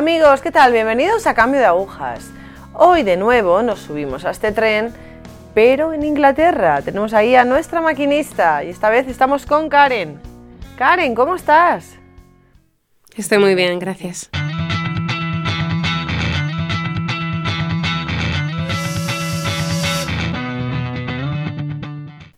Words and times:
Amigos, 0.00 0.40
¿qué 0.40 0.50
tal? 0.50 0.72
Bienvenidos 0.72 1.26
a 1.26 1.34
Cambio 1.34 1.60
de 1.60 1.66
Agujas. 1.66 2.30
Hoy 2.72 3.02
de 3.02 3.18
nuevo 3.18 3.62
nos 3.62 3.80
subimos 3.80 4.24
a 4.24 4.30
este 4.30 4.50
tren, 4.50 4.94
pero 5.52 5.92
en 5.92 6.02
Inglaterra. 6.04 6.80
Tenemos 6.80 7.12
ahí 7.12 7.34
a 7.34 7.44
nuestra 7.44 7.82
maquinista 7.82 8.64
y 8.64 8.70
esta 8.70 8.88
vez 8.88 9.06
estamos 9.08 9.44
con 9.44 9.68
Karen. 9.68 10.18
Karen, 10.78 11.14
¿cómo 11.14 11.36
estás? 11.36 11.98
Estoy 13.14 13.36
muy 13.36 13.54
bien, 13.54 13.78
gracias. 13.78 14.30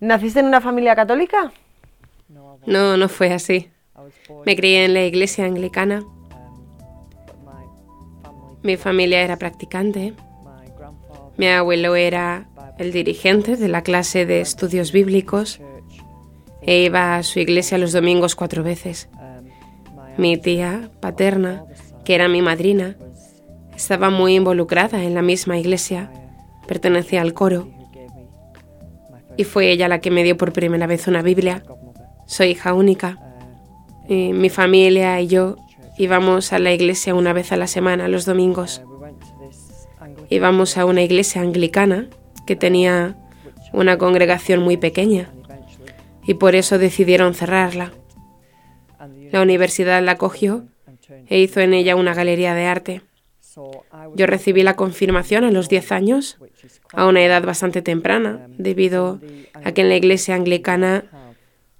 ¿Naciste 0.00 0.40
en 0.40 0.46
una 0.46 0.60
familia 0.60 0.96
católica? 0.96 1.52
No, 2.66 2.96
no 2.96 3.08
fue 3.08 3.32
así. 3.32 3.70
Me 4.44 4.56
crié 4.56 4.84
en 4.84 4.94
la 4.94 5.04
iglesia 5.04 5.44
anglicana. 5.44 6.02
Mi 8.62 8.76
familia 8.76 9.22
era 9.22 9.36
practicante. 9.38 10.14
Mi 11.36 11.48
abuelo 11.48 11.96
era 11.96 12.46
el 12.78 12.92
dirigente 12.92 13.56
de 13.56 13.68
la 13.68 13.82
clase 13.82 14.26
de 14.26 14.40
estudios 14.40 14.92
bíblicos 14.92 15.60
e 16.62 16.84
iba 16.84 17.16
a 17.16 17.22
su 17.22 17.40
iglesia 17.40 17.78
los 17.78 17.92
domingos 17.92 18.36
cuatro 18.36 18.62
veces. 18.62 19.08
Mi 20.16 20.36
tía 20.36 20.90
paterna, 21.00 21.64
que 22.04 22.14
era 22.14 22.28
mi 22.28 22.42
madrina, 22.42 22.96
estaba 23.74 24.10
muy 24.10 24.36
involucrada 24.36 25.02
en 25.02 25.14
la 25.14 25.22
misma 25.22 25.58
iglesia, 25.58 26.12
pertenecía 26.68 27.22
al 27.22 27.32
coro 27.32 27.68
y 29.36 29.44
fue 29.44 29.70
ella 29.70 29.88
la 29.88 30.00
que 30.00 30.10
me 30.10 30.22
dio 30.22 30.36
por 30.36 30.52
primera 30.52 30.86
vez 30.86 31.08
una 31.08 31.22
Biblia. 31.22 31.64
Soy 32.26 32.50
hija 32.50 32.74
única 32.74 33.18
y 34.08 34.32
mi 34.32 34.50
familia 34.50 35.20
y 35.20 35.26
yo 35.26 35.56
íbamos 35.98 36.52
a 36.52 36.58
la 36.58 36.72
iglesia 36.72 37.14
una 37.14 37.32
vez 37.32 37.52
a 37.52 37.56
la 37.56 37.66
semana, 37.66 38.08
los 38.08 38.24
domingos. 38.24 38.82
Íbamos 40.28 40.76
a 40.76 40.84
una 40.84 41.02
iglesia 41.02 41.42
anglicana 41.42 42.08
que 42.46 42.56
tenía 42.56 43.16
una 43.72 43.98
congregación 43.98 44.62
muy 44.62 44.76
pequeña 44.76 45.30
y 46.24 46.34
por 46.34 46.54
eso 46.54 46.78
decidieron 46.78 47.34
cerrarla. 47.34 47.92
La 49.30 49.42
universidad 49.42 50.02
la 50.02 50.16
cogió 50.16 50.66
e 51.26 51.38
hizo 51.38 51.60
en 51.60 51.74
ella 51.74 51.96
una 51.96 52.14
galería 52.14 52.54
de 52.54 52.66
arte. 52.66 53.02
Yo 54.14 54.26
recibí 54.26 54.62
la 54.62 54.76
confirmación 54.76 55.44
a 55.44 55.50
los 55.50 55.68
10 55.68 55.92
años, 55.92 56.38
a 56.92 57.06
una 57.06 57.22
edad 57.22 57.42
bastante 57.44 57.82
temprana, 57.82 58.46
debido 58.56 59.20
a 59.64 59.72
que 59.72 59.82
en 59.82 59.88
la 59.88 59.96
iglesia 59.96 60.34
anglicana 60.34 61.04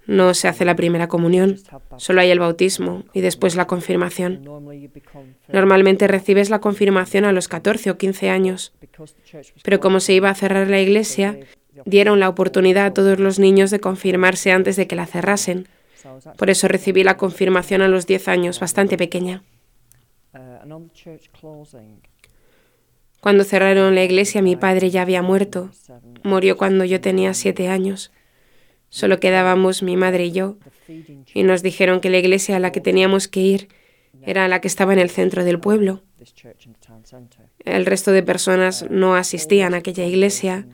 no 0.07 0.35
se 0.35 0.49
hace 0.49 0.65
la 0.65 0.77
primera 0.77 1.09
comunión, 1.09 1.59
solo 1.97 2.21
hay 2.21 2.31
el 2.31 2.41
bautismo 2.41 3.05
y 3.13 3.21
después 3.21 3.55
la 3.55 3.67
confirmación. 3.67 4.43
Normalmente 5.49 6.09
recibes 6.09 6.51
la 6.51 6.61
confirmación 6.61 7.25
a 7.25 7.33
los 7.33 7.49
14 7.49 7.91
o 7.91 7.99
15 7.99 8.31
años, 8.31 8.73
pero 9.63 9.81
como 9.81 10.01
se 10.01 10.13
iba 10.15 10.31
a 10.31 10.35
cerrar 10.35 10.69
la 10.69 10.81
iglesia, 10.81 11.39
dieron 11.85 12.21
la 12.21 12.29
oportunidad 12.29 12.87
a 12.87 12.95
todos 12.95 13.19
los 13.19 13.39
niños 13.39 13.71
de 13.71 13.81
confirmarse 13.81 14.53
antes 14.53 14.77
de 14.77 14.87
que 14.87 14.97
la 14.97 15.07
cerrasen. 15.07 15.69
Por 16.37 16.51
eso 16.51 16.69
recibí 16.69 17.05
la 17.05 17.17
confirmación 17.17 17.81
a 17.83 17.89
los 17.89 18.07
10 18.07 18.29
años, 18.29 18.61
bastante 18.61 18.97
pequeña. 18.97 19.43
Cuando 23.21 23.45
cerraron 23.45 23.95
la 23.95 24.03
iglesia 24.03 24.43
mi 24.43 24.57
padre 24.57 24.91
ya 24.91 25.03
había 25.03 25.23
muerto. 25.23 25.71
Murió 26.25 26.57
cuando 26.57 26.85
yo 26.85 27.01
tenía 27.01 27.35
siete 27.35 27.69
años. 27.69 28.11
Solo 28.93 29.21
quedábamos 29.21 29.83
mi 29.83 29.97
madre 29.97 30.27
y 30.27 30.33
yo, 30.33 30.59
y 31.33 31.45
nos 31.45 31.63
dijeron 31.63 32.03
que 32.03 32.11
la 32.11 32.19
iglesia 32.19 32.57
a 32.57 32.59
la 32.59 32.73
que 32.73 32.83
teníamos 32.83 33.27
que 33.27 33.41
ir 33.41 33.69
era 34.21 34.47
la 34.49 34.61
que 34.61 34.69
estaba 34.69 34.93
en 34.93 34.99
el 34.99 35.09
centro 35.09 35.45
del 35.45 35.59
pueblo. 35.59 36.03
El 37.65 37.87
resto 37.87 38.13
de 38.13 38.23
personas 38.23 38.85
no 38.91 39.15
asistían 39.17 39.73
a 39.73 39.79
aquella 39.79 40.05
iglesia, 40.05 40.67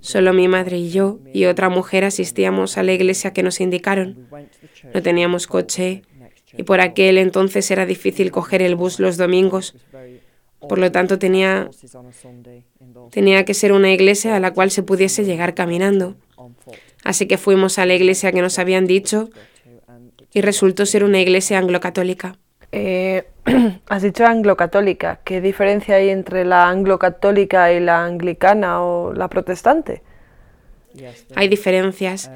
solo 0.00 0.34
mi 0.34 0.46
madre 0.46 0.76
y 0.76 0.90
yo 0.90 1.20
y 1.32 1.46
otra 1.46 1.70
mujer 1.70 2.04
asistíamos 2.04 2.76
a 2.76 2.82
la 2.82 2.92
iglesia 2.92 3.32
que 3.32 3.42
nos 3.42 3.62
indicaron. 3.62 4.28
No 4.92 5.00
teníamos 5.00 5.46
coche 5.46 6.02
y 6.52 6.64
por 6.64 6.82
aquel 6.82 7.16
entonces 7.16 7.70
era 7.70 7.86
difícil 7.86 8.30
coger 8.30 8.60
el 8.60 8.74
bus 8.74 9.00
los 9.00 9.16
domingos. 9.16 9.74
Por 10.68 10.78
lo 10.78 10.92
tanto, 10.92 11.18
tenía, 11.18 11.70
tenía 13.10 13.46
que 13.46 13.54
ser 13.54 13.72
una 13.72 13.90
iglesia 13.90 14.36
a 14.36 14.40
la 14.40 14.52
cual 14.52 14.70
se 14.70 14.82
pudiese 14.82 15.24
llegar 15.24 15.54
caminando. 15.54 16.16
Así 17.04 17.26
que 17.26 17.38
fuimos 17.38 17.78
a 17.78 17.86
la 17.86 17.94
iglesia 17.94 18.32
que 18.32 18.40
nos 18.40 18.58
habían 18.58 18.86
dicho 18.86 19.30
y 20.32 20.40
resultó 20.40 20.86
ser 20.86 21.04
una 21.04 21.20
iglesia 21.20 21.58
anglo-católica. 21.58 22.36
Eh, 22.72 23.24
has 23.88 24.02
dicho 24.02 24.26
anglo-católica. 24.26 25.20
¿Qué 25.22 25.40
diferencia 25.40 25.96
hay 25.96 26.08
entre 26.08 26.44
la 26.44 26.68
anglo-católica 26.68 27.72
y 27.72 27.78
la 27.78 28.04
anglicana 28.04 28.82
o 28.82 29.12
la 29.12 29.28
protestante? 29.28 30.02
Hay 31.36 31.48
diferencias. 31.48 32.30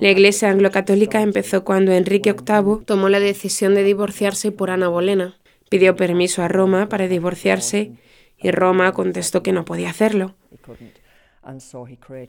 La 0.00 0.10
iglesia 0.10 0.50
anglo-católica 0.50 1.20
empezó 1.20 1.64
cuando 1.64 1.92
Enrique 1.92 2.32
VIII 2.32 2.84
tomó 2.84 3.08
la 3.08 3.20
decisión 3.20 3.74
de 3.74 3.84
divorciarse 3.84 4.50
por 4.50 4.70
Ana 4.70 4.88
Bolena. 4.88 5.36
Pidió 5.68 5.94
permiso 5.94 6.42
a 6.42 6.48
Roma 6.48 6.88
para 6.88 7.06
divorciarse 7.06 7.92
y 8.36 8.50
Roma 8.50 8.92
contestó 8.92 9.42
que 9.44 9.52
no 9.52 9.64
podía 9.64 9.90
hacerlo. 9.90 10.34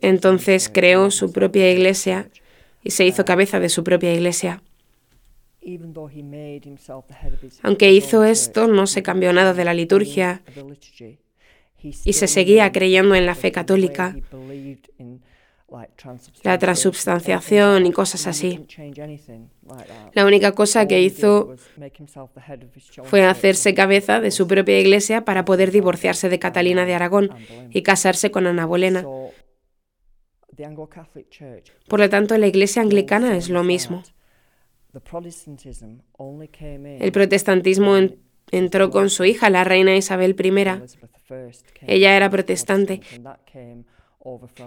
Entonces 0.02 0.70
creó 0.70 1.12
su 1.12 1.32
propia 1.32 1.72
iglesia 1.72 2.30
y 2.84 2.92
se 2.92 3.06
hizo 3.06 3.26
cabeza 3.26 3.60
de 3.60 3.70
su 3.70 3.84
propia 3.84 4.14
iglesia. 4.14 4.64
Aunque 7.62 7.92
hizo 7.92 8.24
esto, 8.24 8.68
no 8.68 8.88
se 8.88 9.04
cambió 9.04 9.32
nada 9.34 9.54
de 9.54 9.66
la 9.66 9.74
liturgia 9.74 10.42
y 11.84 12.14
se 12.14 12.28
seguía 12.28 12.72
creyendo 12.72 13.16
en 13.16 13.26
la 13.26 13.36
fe 13.36 13.52
católica 13.52 14.16
la 16.44 16.58
transubstanciación 16.58 17.86
y 17.86 17.92
cosas 17.92 18.28
así. 18.28 18.66
La 20.14 20.26
única 20.26 20.52
cosa 20.52 20.88
que 20.88 21.02
hizo 21.02 21.56
fue 23.04 23.24
hacerse 23.24 23.74
cabeza 23.74 24.20
de 24.20 24.32
su 24.32 24.48
propia 24.48 24.80
iglesia 24.80 25.24
para 25.24 25.46
poder 25.46 25.72
divorciarse 25.72 26.28
de 26.30 26.40
Catalina 26.40 26.86
de 26.86 26.94
Aragón 26.94 27.30
y 27.70 27.84
casarse 27.84 28.32
con 28.32 28.48
Ana 28.48 28.66
Bolena. 28.66 29.06
Por 31.88 32.00
lo 32.00 32.10
tanto, 32.10 32.38
la 32.38 32.48
iglesia 32.48 32.82
anglicana 32.82 33.38
es 33.38 33.50
lo 33.50 33.64
mismo. 33.64 34.04
El 37.00 37.12
protestantismo 37.14 37.96
entró 38.52 38.90
con 38.90 39.10
su 39.10 39.24
hija, 39.24 39.50
la 39.50 39.64
reina 39.64 39.96
Isabel 39.96 40.36
I. 40.38 40.52
Ella 41.88 42.18
era 42.18 42.30
protestante 42.30 43.00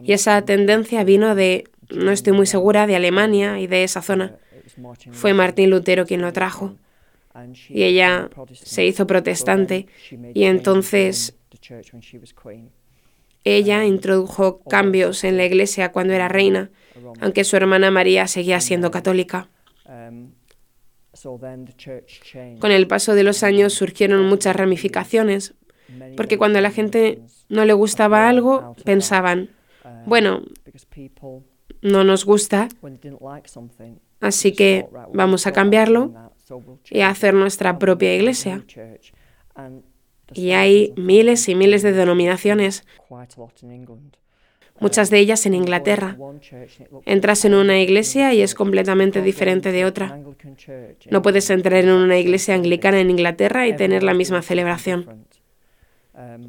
y 0.03 0.13
esa 0.13 0.43
tendencia 0.43 1.05
vino 1.05 1.35
de, 1.35 1.65
no 1.91 2.11
estoy 2.11 2.33
muy 2.33 2.47
segura, 2.47 2.87
de 2.87 2.97
Alemania 2.97 3.61
y 3.61 3.67
de 3.67 3.85
esa 3.85 4.03
zona. 4.03 4.37
Fue 5.13 5.35
Martín 5.35 5.71
Lutero 5.71 6.07
quien 6.07 6.23
lo 6.23 6.33
trajo. 6.33 6.77
Y 7.69 7.83
ella 7.83 8.31
se 8.53 8.87
hizo 8.87 9.07
protestante 9.07 9.87
y 10.35 10.45
entonces 10.45 11.37
ella 13.43 13.85
introdujo 13.85 14.61
cambios 14.61 15.25
en 15.25 15.37
la 15.37 15.45
iglesia 15.45 15.91
cuando 15.93 16.15
era 16.15 16.29
reina, 16.29 16.71
aunque 17.21 17.45
su 17.45 17.57
hermana 17.57 17.91
María 17.91 18.27
seguía 18.29 18.61
siendo 18.61 18.91
católica. 18.91 19.49
Con 22.61 22.71
el 22.71 22.87
paso 22.87 23.15
de 23.15 23.23
los 23.23 23.43
años 23.43 23.73
surgieron 23.75 24.27
muchas 24.27 24.55
ramificaciones, 24.57 25.55
porque 26.17 26.39
cuando 26.39 26.59
a 26.59 26.63
la 26.63 26.71
gente 26.71 27.21
no 27.49 27.65
le 27.65 27.73
gustaba 27.73 28.29
algo, 28.29 28.75
pensaban, 28.85 29.51
bueno, 30.07 30.43
no 31.83 32.05
nos 32.05 32.25
gusta, 32.25 32.69
así 34.21 34.53
que 34.53 34.87
vamos 35.13 35.47
a 35.47 35.53
cambiarlo 35.53 36.13
y 36.91 37.01
a 37.01 37.11
hacer 37.11 37.35
nuestra 37.35 37.79
propia 37.79 38.15
iglesia. 38.15 38.65
Y 40.33 40.53
hay 40.53 40.93
miles 40.97 41.49
y 41.49 41.55
miles 41.55 41.83
de 41.83 41.93
denominaciones, 41.93 42.85
muchas 44.81 45.11
de 45.11 45.19
ellas 45.19 45.47
en 45.47 45.55
Inglaterra. 45.55 46.17
Entras 47.05 47.45
en 47.45 47.55
una 47.55 47.79
iglesia 47.81 48.33
y 48.35 48.41
es 48.41 48.55
completamente 48.55 49.23
diferente 49.23 49.73
de 49.73 49.85
otra. 49.85 50.19
No 51.11 51.23
puedes 51.23 51.51
entrar 51.51 51.85
en 51.85 51.91
una 51.91 52.19
iglesia 52.19 52.55
anglicana 52.55 53.01
en 53.01 53.11
Inglaterra 53.11 53.67
y 53.69 53.77
tener 53.77 54.03
la 54.03 54.15
misma 54.15 54.43
celebración. 54.43 55.27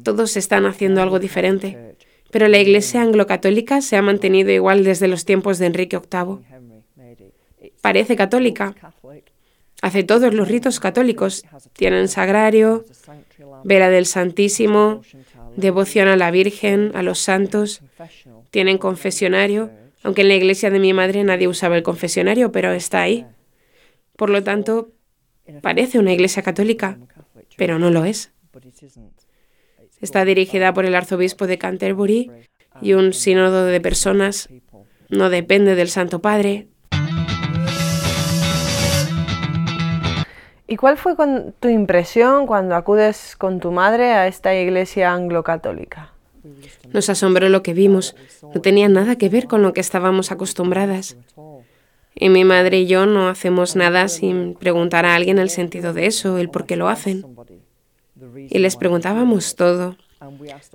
Todos 0.02 0.36
están 0.36 0.66
haciendo 0.66 1.02
algo 1.02 1.18
diferente, 1.18 1.96
pero 2.30 2.48
la 2.48 2.58
Iglesia 2.58 3.02
anglo-católica 3.02 3.80
se 3.80 3.96
ha 3.96 4.02
mantenido 4.02 4.50
igual 4.50 4.84
desde 4.84 5.08
los 5.08 5.24
tiempos 5.24 5.58
de 5.58 5.66
Enrique 5.66 5.98
VIII. 5.98 6.38
Parece 7.80 8.16
católica. 8.16 8.74
Hace 9.82 10.04
todos 10.04 10.32
los 10.34 10.48
ritos 10.48 10.80
católicos. 10.80 11.44
Tienen 11.72 12.08
sagrario, 12.08 12.84
vela 13.64 13.90
del 13.90 14.06
Santísimo, 14.06 15.02
devoción 15.56 16.08
a 16.08 16.16
la 16.16 16.30
Virgen, 16.30 16.92
a 16.94 17.02
los 17.02 17.18
santos. 17.18 17.82
Tienen 18.50 18.78
confesionario, 18.78 19.70
aunque 20.02 20.22
en 20.22 20.28
la 20.28 20.34
iglesia 20.34 20.70
de 20.70 20.78
mi 20.78 20.92
madre 20.92 21.24
nadie 21.24 21.48
usaba 21.48 21.76
el 21.76 21.82
confesionario, 21.82 22.52
pero 22.52 22.72
está 22.72 23.02
ahí. 23.02 23.26
Por 24.16 24.30
lo 24.30 24.42
tanto, 24.42 24.92
parece 25.60 25.98
una 25.98 26.12
iglesia 26.12 26.42
católica. 26.42 26.98
pero 27.56 27.78
no 27.78 27.90
lo 27.90 28.04
es. 28.04 28.32
Está 30.00 30.24
dirigida 30.24 30.72
por 30.74 30.84
el 30.84 30.94
arzobispo 30.94 31.46
de 31.46 31.58
Canterbury 31.58 32.30
y 32.80 32.92
un 32.92 33.12
sínodo 33.12 33.64
de 33.64 33.80
personas. 33.80 34.48
No 35.08 35.30
depende 35.30 35.74
del 35.74 35.88
Santo 35.88 36.20
Padre. 36.20 36.68
¿Y 40.68 40.76
cuál 40.76 40.98
fue 40.98 41.14
tu 41.60 41.68
impresión 41.68 42.46
cuando 42.46 42.74
acudes 42.74 43.36
con 43.36 43.60
tu 43.60 43.70
madre 43.70 44.12
a 44.12 44.26
esta 44.26 44.54
iglesia 44.54 45.12
anglo-católica? 45.12 46.12
Nos 46.92 47.08
asombró 47.08 47.48
lo 47.48 47.62
que 47.62 47.72
vimos. 47.72 48.16
No 48.42 48.60
tenía 48.60 48.88
nada 48.88 49.16
que 49.16 49.28
ver 49.28 49.46
con 49.46 49.62
lo 49.62 49.72
que 49.72 49.80
estábamos 49.80 50.32
acostumbradas. 50.32 51.16
Y 52.14 52.30
mi 52.30 52.44
madre 52.44 52.80
y 52.80 52.86
yo 52.86 53.06
no 53.06 53.28
hacemos 53.28 53.76
nada 53.76 54.08
sin 54.08 54.54
preguntar 54.54 55.04
a 55.04 55.14
alguien 55.14 55.38
el 55.38 55.50
sentido 55.50 55.92
de 55.92 56.06
eso, 56.06 56.38
el 56.38 56.48
por 56.48 56.66
qué 56.66 56.76
lo 56.76 56.88
hacen. 56.88 57.24
Y 58.48 58.58
les 58.58 58.76
preguntábamos 58.76 59.56
todo. 59.56 59.96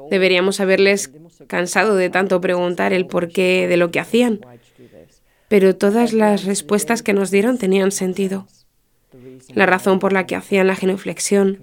Deberíamos 0.10 0.60
haberles 0.60 1.12
cansado 1.48 1.96
de 1.96 2.10
tanto 2.10 2.40
preguntar 2.42 2.94
el 2.94 3.08
porqué 3.08 3.68
de 3.68 3.78
lo 3.78 3.92
que 3.92 4.00
hacían. 4.00 4.42
Pero 5.48 5.76
todas 5.76 6.14
las 6.14 6.46
respuestas 6.46 7.04
que 7.04 7.14
nos 7.14 7.32
dieron 7.32 7.58
tenían 7.58 7.92
sentido. 7.92 8.48
La 9.54 9.66
razón 9.66 10.00
por 10.00 10.14
la 10.14 10.26
que 10.26 10.36
hacían 10.36 10.68
la 10.68 10.76
genuflexión, 10.76 11.60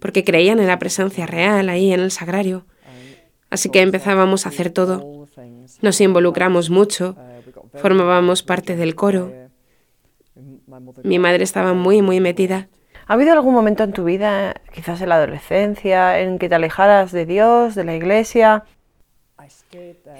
porque 0.00 0.24
creían 0.24 0.58
en 0.58 0.66
la 0.66 0.78
presencia 0.78 1.26
real 1.26 1.68
ahí 1.68 1.92
en 1.92 2.00
el 2.00 2.10
sagrario. 2.10 2.66
Así 3.48 3.68
que 3.70 3.80
empezábamos 3.80 4.44
a 4.44 4.48
hacer 4.48 4.70
todo. 4.70 5.28
Nos 5.80 6.00
involucramos 6.00 6.70
mucho, 6.70 7.16
formábamos 7.74 8.42
parte 8.42 8.76
del 8.76 8.94
coro. 8.94 9.32
Mi 11.04 11.18
madre 11.18 11.44
estaba 11.44 11.72
muy, 11.74 12.02
muy 12.02 12.20
metida. 12.20 12.68
¿Ha 13.06 13.14
habido 13.14 13.32
algún 13.32 13.54
momento 13.54 13.82
en 13.82 13.92
tu 13.92 14.04
vida, 14.04 14.54
quizás 14.72 15.00
en 15.00 15.08
la 15.08 15.16
adolescencia, 15.16 16.20
en 16.20 16.38
que 16.38 16.48
te 16.48 16.54
alejaras 16.54 17.12
de 17.12 17.26
Dios, 17.26 17.74
de 17.74 17.84
la 17.84 17.96
iglesia? 17.96 18.64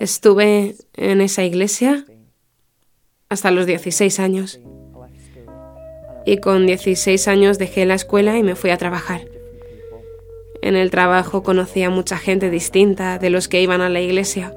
Estuve 0.00 0.74
en 0.94 1.20
esa 1.20 1.44
iglesia 1.44 2.04
hasta 3.28 3.50
los 3.50 3.66
16 3.66 4.18
años. 4.20 4.60
Y 6.24 6.38
con 6.38 6.66
16 6.66 7.28
años 7.28 7.58
dejé 7.58 7.84
la 7.84 7.94
escuela 7.94 8.36
y 8.36 8.42
me 8.42 8.54
fui 8.54 8.70
a 8.70 8.76
trabajar. 8.76 9.22
En 10.60 10.76
el 10.76 10.90
trabajo 10.90 11.42
conocí 11.42 11.82
a 11.82 11.90
mucha 11.90 12.18
gente 12.18 12.48
distinta 12.50 13.18
de 13.18 13.30
los 13.30 13.48
que 13.48 13.60
iban 13.60 13.80
a 13.80 13.88
la 13.88 14.00
iglesia. 14.00 14.54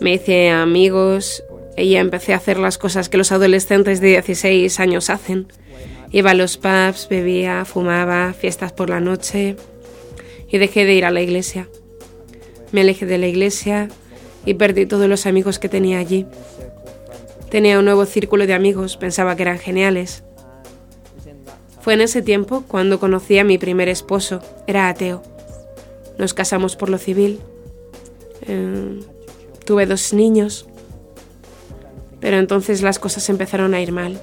Me 0.00 0.14
hice 0.14 0.50
amigos 0.50 1.44
y 1.76 1.94
empecé 1.96 2.32
a 2.32 2.36
hacer 2.36 2.58
las 2.58 2.78
cosas 2.78 3.08
que 3.08 3.16
los 3.16 3.32
adolescentes 3.32 4.00
de 4.00 4.08
16 4.08 4.80
años 4.80 5.08
hacen. 5.10 5.46
Iba 6.12 6.32
a 6.32 6.34
los 6.34 6.56
pubs, 6.56 7.08
bebía, 7.08 7.64
fumaba, 7.64 8.32
fiestas 8.32 8.72
por 8.72 8.90
la 8.90 9.00
noche 9.00 9.56
y 10.48 10.58
dejé 10.58 10.84
de 10.84 10.94
ir 10.94 11.04
a 11.04 11.10
la 11.10 11.20
iglesia. 11.20 11.68
Me 12.72 12.80
alejé 12.80 13.06
de 13.06 13.18
la 13.18 13.28
iglesia 13.28 13.88
y 14.44 14.54
perdí 14.54 14.86
todos 14.86 15.08
los 15.08 15.26
amigos 15.26 15.58
que 15.58 15.68
tenía 15.68 15.98
allí. 15.98 16.26
Tenía 17.50 17.78
un 17.78 17.84
nuevo 17.84 18.06
círculo 18.06 18.46
de 18.46 18.54
amigos, 18.54 18.96
pensaba 18.96 19.36
que 19.36 19.42
eran 19.42 19.58
geniales. 19.58 20.24
Fue 21.80 21.94
en 21.94 22.00
ese 22.00 22.22
tiempo 22.22 22.64
cuando 22.66 23.00
conocí 23.00 23.38
a 23.38 23.44
mi 23.44 23.58
primer 23.58 23.88
esposo, 23.88 24.42
era 24.66 24.88
ateo. 24.88 25.22
Nos 26.18 26.34
casamos 26.34 26.76
por 26.76 26.90
lo 26.90 26.98
civil. 26.98 27.40
Eh, 28.46 29.00
tuve 29.64 29.86
dos 29.86 30.12
niños. 30.12 30.66
Pero 32.20 32.36
entonces 32.36 32.82
las 32.82 32.98
cosas 32.98 33.28
empezaron 33.30 33.72
a 33.74 33.80
ir 33.80 33.92
mal. 33.92 34.20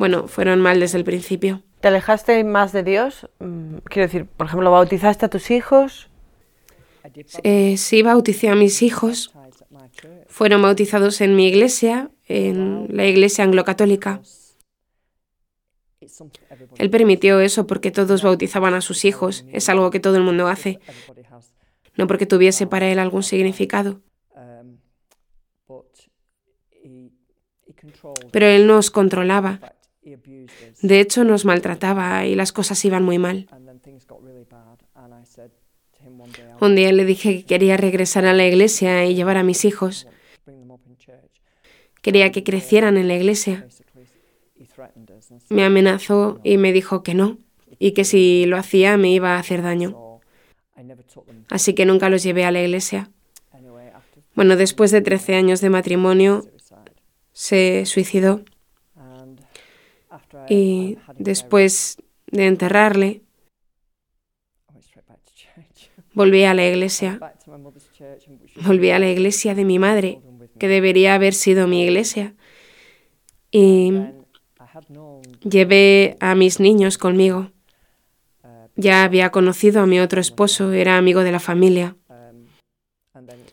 Bueno, 0.00 0.28
fueron 0.28 0.62
mal 0.62 0.80
desde 0.80 0.96
el 0.96 1.04
principio. 1.04 1.62
¿Te 1.82 1.88
alejaste 1.88 2.42
más 2.42 2.72
de 2.72 2.82
Dios? 2.82 3.28
Mm, 3.38 3.76
quiero 3.84 4.06
decir, 4.06 4.24
por 4.24 4.46
ejemplo, 4.46 4.70
¿bautizaste 4.70 5.26
a 5.26 5.28
tus 5.28 5.50
hijos? 5.50 6.08
Eh, 7.42 7.76
sí, 7.76 8.00
bauticé 8.00 8.48
a 8.48 8.54
mis 8.54 8.80
hijos. 8.80 9.30
Fueron 10.26 10.62
bautizados 10.62 11.20
en 11.20 11.36
mi 11.36 11.48
iglesia, 11.48 12.10
en 12.28 12.86
la 12.88 13.04
iglesia 13.04 13.44
anglo-católica. 13.44 14.22
Él 16.78 16.88
permitió 16.88 17.40
eso 17.40 17.66
porque 17.66 17.90
todos 17.90 18.22
bautizaban 18.22 18.72
a 18.72 18.80
sus 18.80 19.04
hijos. 19.04 19.44
Es 19.52 19.68
algo 19.68 19.90
que 19.90 20.00
todo 20.00 20.16
el 20.16 20.22
mundo 20.22 20.48
hace. 20.48 20.80
No 21.98 22.06
porque 22.06 22.24
tuviese 22.24 22.66
para 22.66 22.88
él 22.88 23.00
algún 23.00 23.22
significado. 23.22 24.00
Pero 28.32 28.46
él 28.46 28.66
nos 28.66 28.90
controlaba. 28.90 29.60
De 30.82 31.00
hecho, 31.00 31.24
nos 31.24 31.44
maltrataba 31.44 32.26
y 32.26 32.34
las 32.34 32.52
cosas 32.52 32.84
iban 32.84 33.04
muy 33.04 33.18
mal. 33.18 33.48
Un 36.60 36.74
día 36.74 36.92
le 36.92 37.04
dije 37.04 37.38
que 37.38 37.44
quería 37.44 37.76
regresar 37.76 38.24
a 38.24 38.32
la 38.32 38.46
iglesia 38.46 39.04
y 39.04 39.14
llevar 39.14 39.36
a 39.36 39.42
mis 39.42 39.64
hijos. 39.64 40.06
Quería 42.02 42.32
que 42.32 42.42
crecieran 42.42 42.96
en 42.96 43.08
la 43.08 43.16
iglesia. 43.16 43.66
Me 45.50 45.64
amenazó 45.64 46.40
y 46.42 46.56
me 46.56 46.72
dijo 46.72 47.02
que 47.02 47.14
no, 47.14 47.38
y 47.78 47.92
que 47.92 48.04
si 48.04 48.46
lo 48.46 48.56
hacía 48.56 48.96
me 48.96 49.12
iba 49.12 49.36
a 49.36 49.38
hacer 49.38 49.62
daño. 49.62 50.20
Así 51.50 51.74
que 51.74 51.84
nunca 51.84 52.08
los 52.08 52.22
llevé 52.22 52.44
a 52.44 52.50
la 52.50 52.62
iglesia. 52.62 53.10
Bueno, 54.34 54.56
después 54.56 54.90
de 54.90 55.02
13 55.02 55.34
años 55.34 55.60
de 55.60 55.68
matrimonio, 55.68 56.44
se 57.32 57.84
suicidó. 57.84 58.42
Y 60.48 60.98
después 61.16 61.98
de 62.26 62.46
enterrarle, 62.46 63.22
volví 66.14 66.44
a 66.44 66.54
la 66.54 66.66
iglesia. 66.66 67.18
Volví 68.64 68.90
a 68.90 68.98
la 68.98 69.08
iglesia 69.08 69.54
de 69.54 69.64
mi 69.64 69.78
madre, 69.78 70.20
que 70.58 70.68
debería 70.68 71.14
haber 71.14 71.34
sido 71.34 71.66
mi 71.66 71.82
iglesia. 71.82 72.34
Y 73.50 73.92
llevé 75.42 76.16
a 76.20 76.34
mis 76.34 76.60
niños 76.60 76.98
conmigo. 76.98 77.50
Ya 78.76 79.04
había 79.04 79.30
conocido 79.30 79.82
a 79.82 79.86
mi 79.86 80.00
otro 80.00 80.20
esposo, 80.20 80.72
era 80.72 80.96
amigo 80.96 81.22
de 81.22 81.32
la 81.32 81.40
familia. 81.40 81.96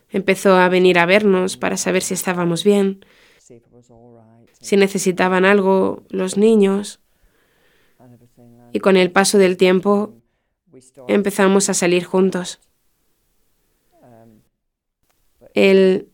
Empezó 0.09 0.55
a 0.55 0.69
venir 0.69 0.99
a 0.99 1.05
vernos 1.05 1.57
para 1.57 1.75
saber 1.75 2.01
si 2.01 2.13
estábamos 2.13 2.63
bien 2.63 3.01
si 4.67 4.75
necesitaban 4.75 5.45
algo 5.45 6.03
los 6.09 6.35
niños. 6.35 6.99
Y 8.73 8.81
con 8.81 8.97
el 8.97 9.11
paso 9.11 9.37
del 9.37 9.55
tiempo 9.55 10.13
empezamos 11.07 11.69
a 11.69 11.73
salir 11.73 12.03
juntos. 12.03 12.59
Él 15.53 16.09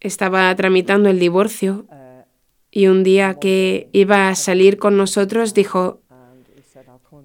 estaba 0.00 0.56
tramitando 0.56 1.10
el 1.10 1.18
divorcio 1.18 1.86
y 2.70 2.86
un 2.86 3.04
día 3.04 3.34
que 3.34 3.90
iba 3.92 4.30
a 4.30 4.34
salir 4.34 4.78
con 4.78 4.96
nosotros 4.96 5.52
dijo, 5.52 6.00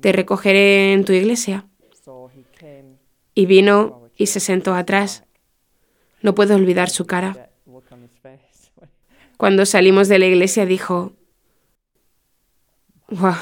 te 0.01 0.11
recogeré 0.11 0.91
en 0.91 1.05
tu 1.05 1.13
iglesia. 1.13 1.65
Y 3.33 3.45
vino 3.45 4.09
y 4.17 4.25
se 4.25 4.41
sentó 4.41 4.75
atrás. 4.75 5.23
No 6.21 6.35
puedo 6.35 6.55
olvidar 6.55 6.89
su 6.89 7.05
cara. 7.05 7.48
Cuando 9.39 9.65
salimos 9.65 10.09
de 10.09 10.19
la 10.19 10.25
iglesia 10.25 10.65
dijo, 10.65 11.13
wow, 13.07 13.35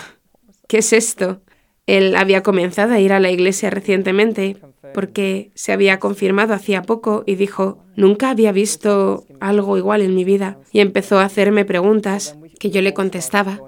¿qué 0.67 0.77
es 0.77 0.93
esto? 0.93 1.41
Él 1.87 2.15
había 2.15 2.43
comenzado 2.43 2.93
a 2.93 2.99
ir 2.99 3.13
a 3.13 3.19
la 3.19 3.31
iglesia 3.31 3.71
recientemente 3.71 4.57
porque 4.93 5.49
se 5.55 5.73
había 5.73 5.97
confirmado 5.97 6.53
hacía 6.53 6.83
poco 6.83 7.23
y 7.25 7.33
dijo, 7.33 7.83
nunca 7.95 8.29
había 8.29 8.51
visto 8.51 9.25
algo 9.39 9.75
igual 9.75 10.03
en 10.03 10.13
mi 10.13 10.23
vida 10.23 10.59
y 10.71 10.81
empezó 10.81 11.17
a 11.17 11.25
hacerme 11.25 11.65
preguntas 11.65 12.37
que 12.59 12.69
yo 12.69 12.83
le 12.83 12.93
contestaba. 12.93 13.59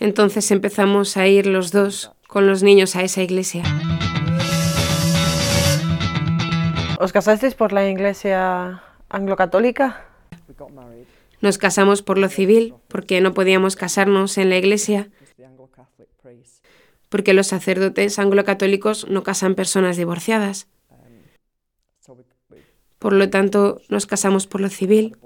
Entonces 0.00 0.50
empezamos 0.52 1.18
a 1.18 1.26
ir 1.26 1.46
los 1.46 1.70
dos 1.70 2.12
con 2.28 2.46
los 2.46 2.62
niños 2.62 2.96
a 2.96 3.02
esa 3.02 3.22
iglesia. 3.22 3.62
¿Os 6.98 7.12
casasteis 7.12 7.54
por 7.54 7.74
la 7.74 7.86
iglesia 7.86 8.82
anglo-católica? 9.10 10.06
Nos 11.44 11.58
casamos 11.58 12.00
por 12.00 12.16
lo 12.16 12.30
civil, 12.30 12.74
porque 12.88 13.20
no 13.20 13.34
podíamos 13.34 13.76
casarnos 13.76 14.38
en 14.38 14.48
la 14.48 14.56
iglesia, 14.56 15.10
porque 17.10 17.34
los 17.34 17.48
sacerdotes 17.48 18.18
anglo-católicos 18.18 19.06
no 19.10 19.22
casan 19.22 19.54
personas 19.54 19.98
divorciadas. 19.98 20.68
Por 22.98 23.12
lo 23.12 23.28
tanto, 23.28 23.82
nos 23.90 24.06
casamos 24.06 24.46
por 24.46 24.62
lo 24.62 24.70
civil, 24.70 25.18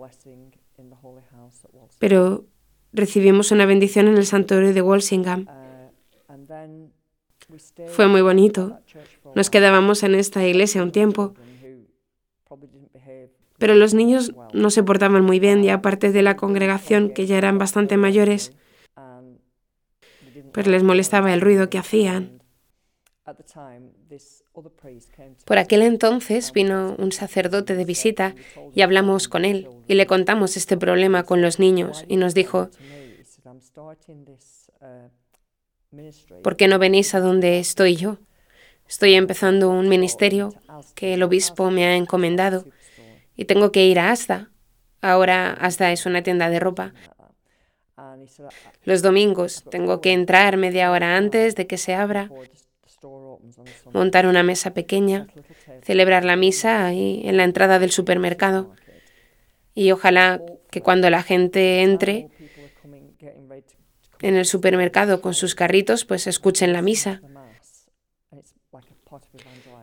pero 2.00 2.46
recibimos 2.92 3.52
una 3.52 3.64
bendición 3.64 4.08
en 4.08 4.16
el 4.16 4.26
santuario 4.26 4.74
de 4.74 4.82
Walsingham. 4.82 5.46
Fue 7.86 8.08
muy 8.08 8.22
bonito. 8.22 8.80
Nos 9.36 9.50
quedábamos 9.50 10.02
en 10.02 10.16
esta 10.16 10.44
iglesia 10.44 10.82
un 10.82 10.90
tiempo 10.90 11.34
pero 13.58 13.74
los 13.74 13.94
niños 13.94 14.32
no 14.52 14.70
se 14.70 14.82
portaban 14.82 15.24
muy 15.24 15.40
bien 15.40 15.62
y 15.64 15.70
aparte 15.70 16.12
de 16.12 16.22
la 16.22 16.36
congregación, 16.36 17.10
que 17.10 17.26
ya 17.26 17.36
eran 17.36 17.58
bastante 17.58 17.96
mayores, 17.96 18.52
pues 20.52 20.66
les 20.66 20.82
molestaba 20.82 21.34
el 21.34 21.40
ruido 21.40 21.68
que 21.68 21.78
hacían. 21.78 22.38
Por 25.44 25.58
aquel 25.58 25.82
entonces 25.82 26.52
vino 26.52 26.96
un 26.98 27.12
sacerdote 27.12 27.74
de 27.74 27.84
visita 27.84 28.34
y 28.74 28.80
hablamos 28.80 29.28
con 29.28 29.44
él 29.44 29.68
y 29.86 29.94
le 29.94 30.06
contamos 30.06 30.56
este 30.56 30.76
problema 30.76 31.24
con 31.24 31.42
los 31.42 31.58
niños 31.58 32.04
y 32.08 32.16
nos 32.16 32.34
dijo, 32.34 32.70
¿por 36.42 36.56
qué 36.56 36.68
no 36.68 36.78
venís 36.78 37.14
a 37.14 37.20
donde 37.20 37.58
estoy 37.58 37.96
yo? 37.96 38.18
Estoy 38.88 39.14
empezando 39.14 39.68
un 39.68 39.88
ministerio 39.88 40.54
que 40.94 41.12
el 41.14 41.22
obispo 41.22 41.70
me 41.70 41.84
ha 41.84 41.96
encomendado 41.96 42.64
y 43.38 43.44
tengo 43.44 43.72
que 43.72 43.86
ir 43.86 44.00
a 44.00 44.10
Asda. 44.10 44.50
Ahora 45.00 45.52
Asda 45.52 45.92
es 45.92 46.04
una 46.04 46.22
tienda 46.22 46.50
de 46.50 46.58
ropa. 46.58 46.92
Los 48.82 49.00
domingos 49.00 49.64
tengo 49.70 50.00
que 50.00 50.12
entrar 50.12 50.56
media 50.56 50.90
hora 50.90 51.16
antes 51.16 51.54
de 51.54 51.66
que 51.66 51.78
se 51.78 51.94
abra 51.94 52.30
montar 53.92 54.26
una 54.26 54.42
mesa 54.42 54.74
pequeña, 54.74 55.28
celebrar 55.82 56.24
la 56.24 56.34
misa 56.34 56.84
ahí 56.84 57.22
en 57.24 57.36
la 57.36 57.44
entrada 57.44 57.78
del 57.78 57.92
supermercado 57.92 58.74
y 59.72 59.92
ojalá 59.92 60.42
que 60.70 60.82
cuando 60.82 61.08
la 61.08 61.22
gente 61.22 61.82
entre 61.82 62.28
en 64.20 64.34
el 64.34 64.46
supermercado 64.46 65.20
con 65.20 65.32
sus 65.32 65.54
carritos, 65.54 66.04
pues 66.04 66.26
escuchen 66.26 66.72
la 66.72 66.82
misa. 66.82 67.22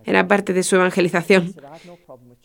Era 0.04 0.28
parte 0.28 0.52
de 0.52 0.64
su 0.64 0.76
evangelización. 0.76 1.56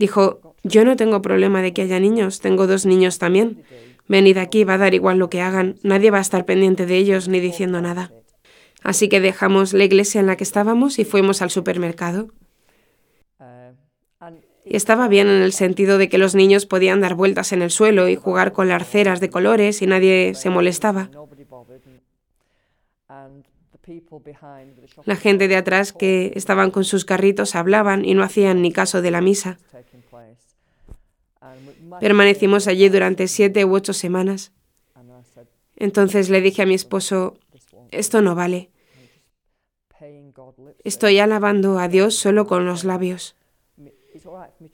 Dijo, 0.01 0.55
yo 0.63 0.87
no 0.87 0.97
tengo 0.97 1.21
problema 1.21 1.61
de 1.61 1.75
que 1.75 1.83
haya 1.83 2.01
niños, 2.01 2.41
tengo 2.41 2.67
dos 2.67 2.87
niños 2.87 3.19
también. 3.19 3.63
Venid 4.09 4.39
aquí, 4.39 4.65
va 4.65 4.75
a 4.75 4.79
dar 4.79 4.95
igual 4.95 5.19
lo 5.19 5.29
que 5.29 5.43
hagan, 5.43 5.77
nadie 5.83 6.11
va 6.11 6.17
a 6.17 6.23
estar 6.23 6.47
pendiente 6.47 6.87
de 6.87 6.97
ellos 6.97 7.29
ni 7.29 7.39
diciendo 7.39 7.83
nada. 7.83 8.11
Así 8.83 9.11
que 9.11 9.21
dejamos 9.21 9.75
la 9.75 9.85
iglesia 9.85 10.19
en 10.19 10.27
la 10.27 10.37
que 10.37 10.45
estábamos 10.45 10.99
y 10.99 11.05
fuimos 11.05 11.43
al 11.43 11.51
supermercado. 11.51 12.29
Y 14.65 14.75
estaba 14.75 15.07
bien 15.07 15.29
en 15.29 15.43
el 15.43 15.53
sentido 15.53 15.99
de 15.99 16.09
que 16.09 16.17
los 16.17 16.35
niños 16.35 16.65
podían 16.65 17.03
dar 17.03 17.15
vueltas 17.15 17.53
en 17.53 17.61
el 17.61 17.71
suelo 17.71 18.09
y 18.09 18.17
jugar 18.17 18.53
con 18.53 18.69
las 18.69 18.89
ceras 18.89 19.21
de 19.21 19.29
colores 19.29 19.83
y 19.83 19.87
nadie 19.87 20.33
se 20.35 20.49
molestaba. 20.49 21.11
La 25.05 25.17
gente 25.17 25.49
de 25.49 25.57
atrás 25.57 25.93
que 25.93 26.33
estaban 26.37 26.71
con 26.71 26.85
sus 26.85 27.05
carritos 27.05 27.55
hablaban 27.55 28.05
y 28.05 28.15
no 28.15 28.23
hacían 28.23 28.63
ni 28.63 28.73
caso 28.73 29.03
de 29.03 29.11
la 29.11 29.21
misa. 29.21 29.59
Permanecimos 32.01 32.67
allí 32.67 32.89
durante 32.89 33.29
siete 33.29 33.65
u 33.65 33.75
ocho 33.75 33.93
semanas. 33.93 34.53
Entonces 35.77 36.29
le 36.29 36.41
dije 36.41 36.63
a 36.63 36.67
mi 36.67 36.75
esposo, 36.75 37.39
esto 37.91 38.21
no 38.21 38.35
vale. 38.35 38.71
Estoy 40.85 41.19
alabando 41.19 41.79
a 41.79 41.89
Dios 41.89 42.15
solo 42.15 42.47
con 42.47 42.67
los 42.67 42.85
labios. 42.85 43.37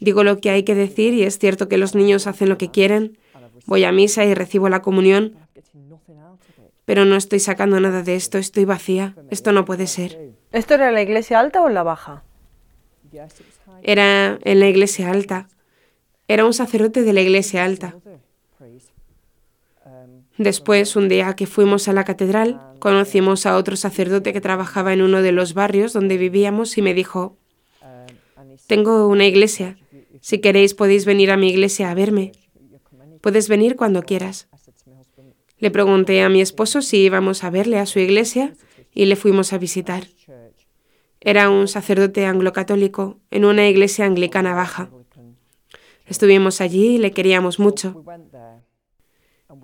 Digo 0.01 0.25
lo 0.25 0.39
que 0.39 0.51
hay 0.51 0.65
que 0.65 0.75
decir 0.75 1.15
y 1.15 1.23
es 1.23 1.39
cierto 1.39 1.69
que 1.69 1.79
los 1.79 1.95
niños 1.95 2.27
hacen 2.27 2.49
lo 2.49 2.59
que 2.59 2.71
quieren. 2.71 3.19
Voy 3.67 3.85
a 3.85 3.93
misa 3.93 4.25
y 4.25 4.35
recibo 4.35 4.69
la 4.69 4.83
comunión, 4.83 5.37
pero 6.85 7.05
no 7.05 7.17
estoy 7.17 7.41
sacando 7.41 7.81
nada 7.81 8.03
de 8.03 8.17
esto, 8.17 8.39
estoy 8.39 8.65
vacía. 8.65 9.15
Esto 9.31 9.53
no 9.53 9.65
puede 9.65 9.87
ser. 9.87 10.35
¿Esto 10.53 10.75
era 10.75 10.91
la 10.91 11.03
iglesia 11.03 11.41
alta 11.41 11.63
o 11.63 11.69
la 11.69 11.83
baja? 11.83 12.25
Era 13.83 14.39
en 14.43 14.61
la 14.61 14.69
iglesia 14.69 15.11
alta. 15.11 15.49
Era 16.29 16.45
un 16.45 16.53
sacerdote 16.53 17.03
de 17.03 17.13
la 17.13 17.23
iglesia 17.23 17.65
alta. 17.65 17.97
Después, 20.39 20.97
un 20.97 21.09
día 21.09 21.35
que 21.35 21.47
fuimos 21.47 21.89
a 21.89 21.93
la 21.93 22.05
catedral, 22.05 22.61
conocimos 22.79 23.47
a 23.47 23.57
otro 23.57 23.77
sacerdote 23.77 24.33
que 24.33 24.41
trabajaba 24.41 24.93
en 24.93 25.01
uno 25.01 25.23
de 25.23 25.33
los 25.33 25.55
barrios 25.55 25.93
donde 25.93 26.19
vivíamos 26.19 26.77
y 26.77 26.83
me 26.83 26.93
dijo, 26.93 27.37
tengo 28.67 29.07
una 29.09 29.27
iglesia. 29.27 29.79
Si 30.21 30.39
queréis 30.41 30.75
podéis 30.75 31.05
venir 31.05 31.31
a 31.31 31.37
mi 31.37 31.49
iglesia 31.49 31.91
a 31.91 31.95
verme. 31.95 32.33
Puedes 33.21 33.49
venir 33.49 33.77
cuando 33.77 34.03
quieras. 34.03 34.49
Le 35.59 35.71
pregunté 35.71 36.21
a 36.23 36.29
mi 36.29 36.41
esposo 36.41 36.83
si 36.83 36.99
íbamos 36.99 37.45
a 37.45 37.51
verle 37.51 37.79
a 37.79 37.87
su 37.87 37.99
iglesia 37.99 38.55
y 38.93 39.07
le 39.07 39.17
fuimos 39.17 39.53
a 39.53 39.59
visitar. 39.59 40.09
Era 41.21 41.49
un 41.49 41.67
sacerdote 41.67 42.27
anglo-católico 42.27 43.19
en 43.31 43.45
una 43.45 43.69
iglesia 43.69 44.05
anglicana 44.05 44.55
baja. 44.55 44.91
Estuvimos 46.07 46.61
allí 46.61 46.95
y 46.95 46.99
le 46.99 47.13
queríamos 47.13 47.59
mucho. 47.59 48.05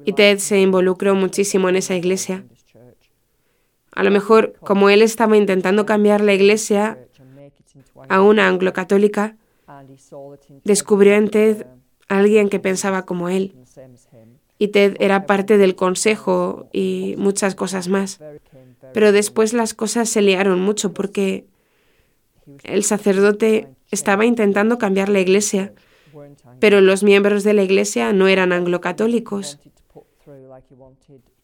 Y 0.04 0.12
Ted 0.12 0.38
se 0.38 0.60
involucró 0.60 1.14
muchísimo 1.14 1.68
en 1.68 1.76
esa 1.76 1.94
iglesia. 1.94 2.44
A 3.92 4.02
lo 4.02 4.10
mejor, 4.10 4.54
como 4.60 4.88
él 4.90 5.02
estaba 5.02 5.36
intentando 5.36 5.86
cambiar 5.86 6.20
la 6.20 6.34
iglesia 6.34 6.98
a 8.08 8.22
una 8.22 8.48
anglo-católica, 8.48 9.36
descubrió 10.64 11.14
en 11.14 11.28
Ted 11.30 11.66
a 12.08 12.18
alguien 12.18 12.48
que 12.48 12.58
pensaba 12.58 13.04
como 13.04 13.28
él. 13.28 13.54
Y 14.58 14.68
Ted 14.68 14.96
era 15.00 15.26
parte 15.26 15.58
del 15.58 15.74
consejo 15.74 16.68
y 16.72 17.14
muchas 17.18 17.54
cosas 17.54 17.88
más. 17.88 18.20
Pero 18.92 19.12
después 19.12 19.52
las 19.52 19.74
cosas 19.74 20.08
se 20.08 20.22
liaron 20.22 20.60
mucho 20.60 20.92
porque 20.92 21.46
el 22.64 22.84
sacerdote 22.84 23.68
estaba 23.90 24.24
intentando 24.24 24.78
cambiar 24.78 25.08
la 25.08 25.20
iglesia, 25.20 25.72
pero 26.60 26.80
los 26.80 27.02
miembros 27.02 27.44
de 27.44 27.54
la 27.54 27.62
iglesia 27.62 28.12
no 28.12 28.28
eran 28.28 28.52
anglo-católicos 28.52 29.58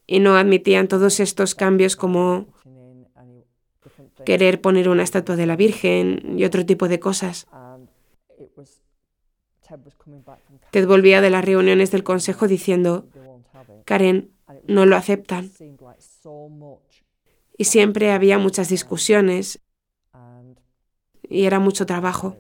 y 0.07 0.21
no 0.21 0.37
admitían 0.37 0.89
todos 0.89 1.21
estos 1.21 1.55
cambios 1.55 1.97
como 1.97 2.47
querer 4.25 4.61
poner 4.61 4.89
una 4.89 5.03
estatua 5.03 5.37
de 5.37 5.47
la 5.47 5.57
Virgen 5.57 6.39
y 6.39 6.45
otro 6.45 6.65
tipo 6.67 6.89
de 6.89 6.99
cosas. 6.99 7.47
Ted 10.71 10.87
volvía 10.87 11.21
de 11.21 11.31
las 11.31 11.45
reuniones 11.45 11.91
del 11.91 12.05
consejo 12.05 12.49
diciendo, 12.49 13.07
Karen, 13.85 14.31
no 14.67 14.87
lo 14.87 14.97
aceptan. 14.97 15.51
Y 17.57 17.65
siempre 17.65 18.13
había 18.13 18.39
muchas 18.39 18.69
discusiones 18.69 19.61
y 21.23 21.45
era 21.45 21.59
mucho 21.59 21.87
trabajo. 21.87 22.37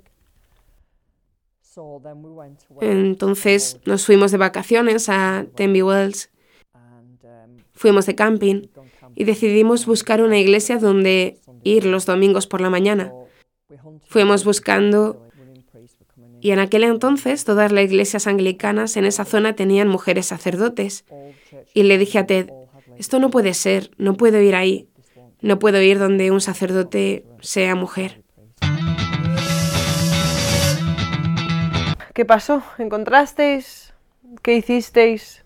Entonces 2.80 3.80
nos 3.84 4.04
fuimos 4.06 4.32
de 4.32 4.38
vacaciones 4.38 5.08
a 5.08 5.46
Tenby 5.54 5.82
Wells 5.82 6.30
Fuimos 7.78 8.06
de 8.06 8.16
camping 8.16 8.62
y 9.14 9.22
decidimos 9.22 9.86
buscar 9.86 10.20
una 10.20 10.36
iglesia 10.36 10.78
donde 10.78 11.38
ir 11.62 11.84
los 11.84 12.06
domingos 12.06 12.48
por 12.48 12.60
la 12.60 12.70
mañana. 12.70 13.12
Fuimos 14.08 14.44
buscando 14.44 15.22
y 16.40 16.50
en 16.50 16.58
aquel 16.58 16.82
entonces 16.82 17.44
todas 17.44 17.70
las 17.70 17.84
iglesias 17.84 18.26
anglicanas 18.26 18.96
en 18.96 19.04
esa 19.04 19.24
zona 19.24 19.54
tenían 19.54 19.86
mujeres 19.86 20.26
sacerdotes. 20.26 21.04
Y 21.72 21.84
le 21.84 21.98
dije 21.98 22.18
a 22.18 22.26
Ted, 22.26 22.50
esto 22.96 23.20
no 23.20 23.30
puede 23.30 23.54
ser, 23.54 23.92
no 23.96 24.16
puedo 24.16 24.40
ir 24.42 24.56
ahí, 24.56 24.88
no 25.40 25.60
puedo 25.60 25.80
ir 25.80 26.00
donde 26.00 26.32
un 26.32 26.40
sacerdote 26.40 27.24
sea 27.40 27.76
mujer. 27.76 28.24
¿Qué 32.18 32.24
pasó? 32.24 32.64
¿Encontrasteis? 32.78 33.94
¿Qué 34.42 34.56
hicisteis? 34.56 35.44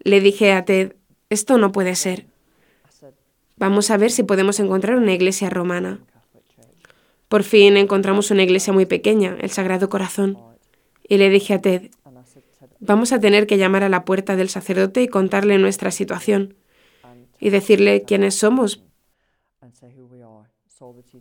Le 0.00 0.20
dije 0.20 0.50
a 0.50 0.64
Ted, 0.64 0.96
esto 1.30 1.58
no 1.58 1.70
puede 1.70 1.94
ser. 1.94 2.26
Vamos 3.56 3.92
a 3.92 3.96
ver 3.96 4.10
si 4.10 4.24
podemos 4.24 4.58
encontrar 4.58 4.96
una 4.96 5.12
iglesia 5.12 5.50
romana. 5.50 6.00
Por 7.28 7.44
fin 7.44 7.76
encontramos 7.76 8.32
una 8.32 8.42
iglesia 8.42 8.72
muy 8.72 8.84
pequeña, 8.84 9.36
el 9.40 9.50
Sagrado 9.50 9.88
Corazón. 9.88 10.36
Y 11.08 11.18
le 11.18 11.30
dije 11.30 11.54
a 11.54 11.60
Ted, 11.60 11.92
vamos 12.80 13.12
a 13.12 13.20
tener 13.20 13.46
que 13.46 13.56
llamar 13.56 13.84
a 13.84 13.88
la 13.88 14.04
puerta 14.04 14.34
del 14.34 14.48
sacerdote 14.48 15.02
y 15.02 15.06
contarle 15.06 15.58
nuestra 15.58 15.92
situación 15.92 16.56
y 17.38 17.50
decirle 17.50 18.02
quiénes 18.02 18.34
somos 18.34 18.82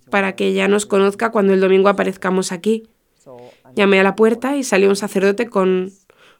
para 0.09 0.35
que 0.35 0.53
ya 0.53 0.67
nos 0.67 0.87
conozca 0.87 1.31
cuando 1.31 1.53
el 1.53 1.61
domingo 1.61 1.87
aparezcamos 1.87 2.51
aquí. 2.51 2.89
Llamé 3.75 3.99
a 3.99 4.03
la 4.03 4.15
puerta 4.15 4.55
y 4.55 4.63
salió 4.63 4.89
un 4.89 4.95
sacerdote 4.95 5.47
con 5.47 5.91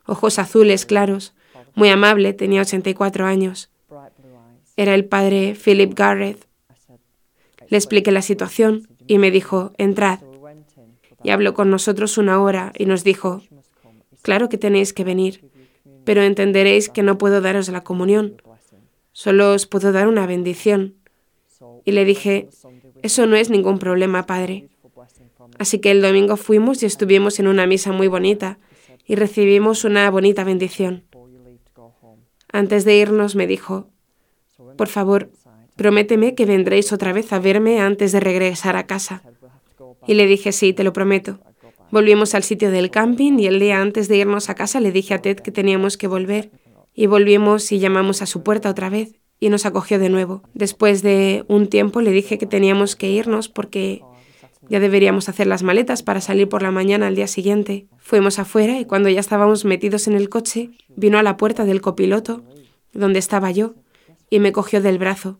ojos 0.06 0.40
azules 0.40 0.86
claros, 0.86 1.34
muy 1.75 1.90
amable, 1.90 2.34
tenía 2.34 2.62
84 2.62 3.25
años. 3.25 3.72
Era 4.75 4.96
el 4.96 5.06
padre 5.06 5.56
Philip 5.56 5.94
Garrett. 5.94 6.46
Le 7.68 7.78
expliqué 7.78 8.12
la 8.12 8.22
situación 8.22 8.88
y 9.08 9.18
me 9.18 9.32
dijo, 9.32 9.74
entrad. 9.78 10.20
Y 11.24 11.30
habló 11.30 11.54
con 11.54 11.70
nosotros 11.70 12.18
una 12.18 12.42
hora 12.42 12.74
y 12.78 12.86
nos 12.86 13.04
dijo, 13.04 13.42
claro 14.22 14.50
que 14.50 14.58
tenéis 14.58 14.94
que 14.94 15.04
venir, 15.04 15.50
pero 16.04 16.22
entenderéis 16.22 16.90
que 16.90 17.04
no 17.04 17.18
puedo 17.18 17.42
daros 17.42 17.70
la 17.70 17.84
comunión, 17.84 18.42
solo 19.12 19.54
os 19.54 19.66
puedo 19.66 19.92
dar 19.92 20.08
una 20.08 20.28
bendición. 20.28 20.96
Y 21.86 21.92
le 21.92 22.06
dije, 22.06 22.50
eso 23.02 23.25
no 23.25 23.36
es 23.36 23.50
ningún 23.50 23.80
problema, 23.80 24.25
padre. 24.25 24.70
Así 25.60 25.80
que 25.80 25.92
el 25.92 26.02
domingo 26.02 26.38
fuimos 26.38 26.84
y 26.84 26.86
estuvimos 26.86 27.40
en 27.40 27.48
una 27.48 27.68
misa 27.68 27.92
muy 27.92 28.08
bonita 28.08 28.60
y 29.06 29.16
recibimos 29.16 29.84
una 29.84 30.10
bonita 30.10 30.44
bendición. 30.44 31.04
Antes 32.52 32.86
de 32.86 32.98
irnos 32.98 33.36
me 33.36 33.48
dijo, 33.48 33.90
por 34.78 34.88
favor, 34.88 35.32
prométeme 35.76 36.36
que 36.36 36.46
vendréis 36.46 36.94
otra 36.94 37.14
vez 37.14 37.34
a 37.34 37.40
verme 37.40 37.80
antes 37.80 38.12
de 38.12 38.20
regresar 38.20 38.76
a 38.76 38.86
casa. 38.86 39.24
Y 40.08 40.16
le 40.16 40.28
dije, 40.28 40.52
sí, 40.52 40.74
te 40.74 40.84
lo 40.84 40.94
prometo. 40.94 41.40
Volvimos 41.92 42.34
al 42.34 42.44
sitio 42.44 42.72
del 42.72 42.90
camping 42.90 43.40
y 43.40 43.48
el 43.48 43.60
día 43.60 43.80
antes 43.82 44.08
de 44.08 44.18
irnos 44.18 44.50
a 44.50 44.56
casa 44.56 44.80
le 44.80 44.92
dije 44.92 45.14
a 45.14 45.22
Ted 45.22 45.38
que 45.38 45.52
teníamos 45.52 45.98
que 45.98 46.08
volver. 46.08 46.52
Y 46.94 47.08
volvimos 47.08 47.72
y 47.72 47.80
llamamos 47.80 48.22
a 48.22 48.26
su 48.26 48.44
puerta 48.44 48.70
otra 48.70 48.90
vez 48.90 49.16
y 49.40 49.50
nos 49.50 49.66
acogió 49.66 50.00
de 50.00 50.10
nuevo. 50.10 50.44
Después 50.54 51.02
de 51.02 51.44
un 51.48 51.68
tiempo 51.68 52.02
le 52.02 52.12
dije 52.12 52.38
que 52.38 52.46
teníamos 52.46 52.96
que 52.96 53.10
irnos 53.10 53.50
porque 53.50 54.02
ya 54.70 54.79
deberíamos 54.79 55.29
hacer 55.29 55.48
las 55.48 55.63
maletas 55.63 56.03
para 56.03 56.22
salir 56.22 56.50
por 56.50 56.62
la 56.62 56.72
mañana 56.72 57.08
al 57.08 57.15
día 57.15 57.27
siguiente. 57.27 57.88
Fuimos 57.98 58.39
afuera 58.39 58.79
y 58.79 58.86
cuando 58.86 59.10
ya 59.10 59.20
estábamos 59.20 59.65
metidos 59.65 60.08
en 60.08 60.13
el 60.13 60.29
coche, 60.29 60.72
vino 60.96 61.17
a 61.17 61.24
la 61.24 61.38
puerta 61.38 61.65
del 61.65 61.82
copiloto, 61.82 62.43
donde 62.93 63.20
estaba 63.20 63.51
yo, 63.51 63.75
y 64.29 64.39
me 64.39 64.51
cogió 64.51 64.82
del 64.82 64.98
brazo. 64.98 65.39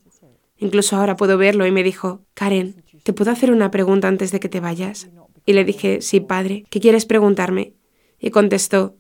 Incluso 0.58 0.96
ahora 0.96 1.16
puedo 1.16 1.38
verlo 1.38 1.66
y 1.66 1.72
me 1.72 1.84
dijo, 1.84 2.22
Karen, 2.34 2.84
¿te 3.04 3.14
puedo 3.14 3.32
hacer 3.32 3.52
una 3.52 3.72
pregunta 3.72 4.08
antes 4.08 4.32
de 4.32 4.40
que 4.40 4.50
te 4.50 4.60
vayas? 4.60 5.10
Y 5.46 5.54
le 5.54 5.66
dije, 5.66 6.02
sí, 6.02 6.20
padre, 6.20 6.66
¿qué 6.70 6.80
quieres 6.80 7.06
preguntarme? 7.06 7.74
Y 8.20 8.30
contestó, 8.30 8.96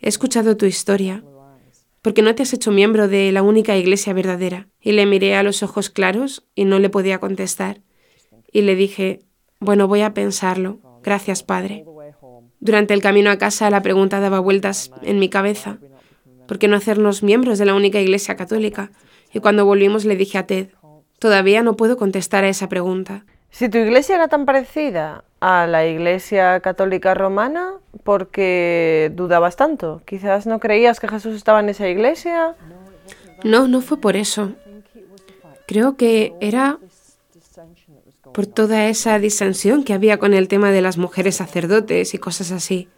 he 0.00 0.08
escuchado 0.08 0.56
tu 0.56 0.66
historia. 0.66 1.24
¿Por 2.00 2.14
qué 2.14 2.22
no 2.22 2.34
te 2.34 2.42
has 2.42 2.52
hecho 2.52 2.70
miembro 2.70 3.08
de 3.08 3.32
la 3.32 3.42
única 3.42 3.76
iglesia 3.76 4.12
verdadera? 4.12 4.68
Y 4.80 4.92
le 4.92 5.06
miré 5.06 5.36
a 5.36 5.42
los 5.42 5.62
ojos 5.62 5.90
claros 5.90 6.46
y 6.54 6.64
no 6.64 6.78
le 6.78 6.90
podía 6.90 7.18
contestar. 7.18 7.80
Y 8.52 8.62
le 8.62 8.76
dije, 8.76 9.20
bueno, 9.60 9.88
voy 9.88 10.02
a 10.02 10.14
pensarlo. 10.14 10.78
Gracias, 11.02 11.42
Padre. 11.42 11.84
Durante 12.60 12.94
el 12.94 13.02
camino 13.02 13.30
a 13.30 13.38
casa 13.38 13.70
la 13.70 13.82
pregunta 13.82 14.20
daba 14.20 14.40
vueltas 14.40 14.90
en 15.02 15.18
mi 15.18 15.28
cabeza. 15.28 15.78
¿Por 16.46 16.58
qué 16.58 16.68
no 16.68 16.76
hacernos 16.76 17.22
miembros 17.22 17.58
de 17.58 17.66
la 17.66 17.74
única 17.74 18.00
Iglesia 18.00 18.36
católica? 18.36 18.90
Y 19.32 19.40
cuando 19.40 19.66
volvimos 19.66 20.04
le 20.04 20.16
dije 20.16 20.38
a 20.38 20.46
Ted, 20.46 20.68
todavía 21.18 21.62
no 21.62 21.76
puedo 21.76 21.96
contestar 21.96 22.44
a 22.44 22.48
esa 22.48 22.68
pregunta. 22.68 23.24
Si 23.50 23.68
tu 23.68 23.78
iglesia 23.78 24.16
era 24.16 24.28
tan 24.28 24.46
parecida 24.46 25.24
a 25.40 25.66
la 25.68 25.86
Iglesia 25.86 26.58
católica 26.60 27.14
romana, 27.14 27.74
¿por 28.02 28.28
qué 28.30 29.12
dudabas 29.14 29.56
tanto? 29.56 30.02
Quizás 30.04 30.46
no 30.46 30.58
creías 30.58 30.98
que 30.98 31.06
Jesús 31.06 31.36
estaba 31.36 31.60
en 31.60 31.68
esa 31.68 31.88
iglesia. 31.88 32.56
No, 33.44 33.68
no 33.68 33.80
fue 33.80 34.00
por 34.00 34.16
eso. 34.16 34.54
Creo 35.66 35.96
que 35.96 36.34
era 36.40 36.78
por 38.34 38.46
toda 38.46 38.88
esa 38.88 39.18
disensión 39.20 39.84
que 39.84 39.94
había 39.94 40.18
con 40.18 40.34
el 40.34 40.48
tema 40.48 40.72
de 40.72 40.82
las 40.82 40.98
mujeres 40.98 41.36
sacerdotes 41.36 42.14
y 42.14 42.18
cosas 42.18 42.50
así. 42.50 42.88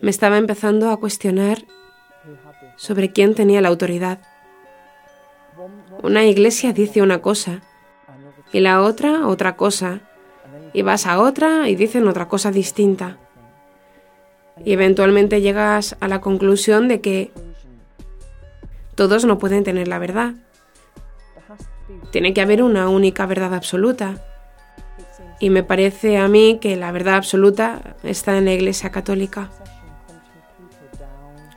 Me 0.00 0.10
estaba 0.10 0.38
empezando 0.38 0.90
a 0.90 0.96
cuestionar 0.98 1.64
sobre 2.76 3.12
quién 3.12 3.36
tenía 3.36 3.60
la 3.60 3.68
autoridad. 3.68 4.18
Una 6.02 6.24
iglesia 6.24 6.72
dice 6.72 7.00
una 7.00 7.22
cosa 7.22 7.62
y 8.52 8.58
la 8.58 8.82
otra 8.82 9.28
otra 9.28 9.56
cosa, 9.56 10.00
y 10.72 10.82
vas 10.82 11.06
a 11.06 11.20
otra 11.20 11.68
y 11.68 11.76
dicen 11.76 12.08
otra 12.08 12.26
cosa 12.26 12.50
distinta. 12.50 13.18
Y 14.64 14.72
eventualmente 14.72 15.40
llegas 15.40 15.96
a 16.00 16.08
la 16.08 16.20
conclusión 16.20 16.88
de 16.88 17.00
que 17.00 17.30
todos 18.96 19.24
no 19.24 19.38
pueden 19.38 19.62
tener 19.62 19.86
la 19.86 20.00
verdad. 20.00 20.34
Tiene 22.10 22.34
que 22.34 22.40
haber 22.40 22.62
una 22.62 22.88
única 22.88 23.26
verdad 23.26 23.54
absoluta. 23.54 24.22
Y 25.40 25.50
me 25.50 25.62
parece 25.62 26.18
a 26.18 26.28
mí 26.28 26.58
que 26.60 26.76
la 26.76 26.92
verdad 26.92 27.16
absoluta 27.16 27.96
está 28.02 28.38
en 28.38 28.44
la 28.44 28.52
Iglesia 28.52 28.90
Católica. 28.90 29.50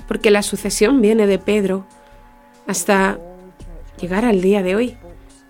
Porque 0.07 0.31
la 0.31 0.43
sucesión 0.43 1.01
viene 1.01 1.27
de 1.27 1.39
Pedro 1.39 1.86
hasta 2.67 3.19
llegar 3.99 4.25
al 4.25 4.41
día 4.41 4.63
de 4.63 4.75
hoy. 4.75 4.97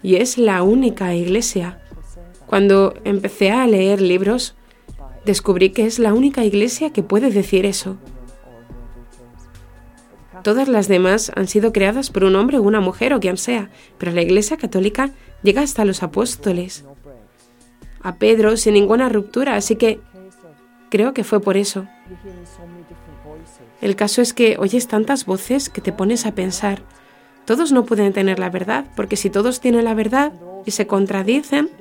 Y 0.01 0.15
es 0.15 0.37
la 0.37 0.63
única 0.63 1.13
iglesia. 1.15 1.79
Cuando 2.45 2.93
empecé 3.03 3.51
a 3.51 3.65
leer 3.67 4.01
libros, 4.01 4.55
descubrí 5.25 5.71
que 5.71 5.85
es 5.85 5.99
la 5.99 6.13
única 6.13 6.43
iglesia 6.43 6.91
que 6.91 7.03
puede 7.03 7.31
decir 7.31 7.65
eso. 7.65 7.97
Todas 10.45 10.67
las 10.67 10.87
demás 10.87 11.31
han 11.35 11.47
sido 11.47 11.73
creadas 11.73 12.11
por 12.11 12.23
un 12.23 12.35
hombre 12.35 12.59
o 12.59 12.61
una 12.61 12.79
mujer 12.79 13.15
o 13.15 13.19
quien 13.19 13.35
sea, 13.35 13.71
pero 13.97 14.11
la 14.11 14.21
Iglesia 14.21 14.57
Católica 14.57 15.09
llega 15.41 15.63
hasta 15.63 15.85
los 15.85 16.03
apóstoles, 16.03 16.85
a 18.03 18.17
Pedro 18.17 18.55
sin 18.55 18.75
ninguna 18.75 19.09
ruptura, 19.09 19.55
así 19.55 19.75
que 19.75 19.99
creo 20.91 21.15
que 21.15 21.23
fue 21.23 21.39
por 21.41 21.57
eso. 21.57 21.87
El 23.81 23.95
caso 23.95 24.21
es 24.21 24.35
que 24.35 24.57
oyes 24.59 24.87
tantas 24.87 25.25
voces 25.25 25.67
que 25.67 25.81
te 25.81 25.91
pones 25.91 26.27
a 26.27 26.35
pensar, 26.35 26.83
todos 27.45 27.71
no 27.71 27.85
pueden 27.85 28.13
tener 28.13 28.37
la 28.37 28.51
verdad, 28.51 28.85
porque 28.95 29.15
si 29.15 29.31
todos 29.31 29.59
tienen 29.59 29.85
la 29.85 29.95
verdad 29.95 30.31
y 30.63 30.69
se 30.69 30.85
contradicen, 30.85 31.71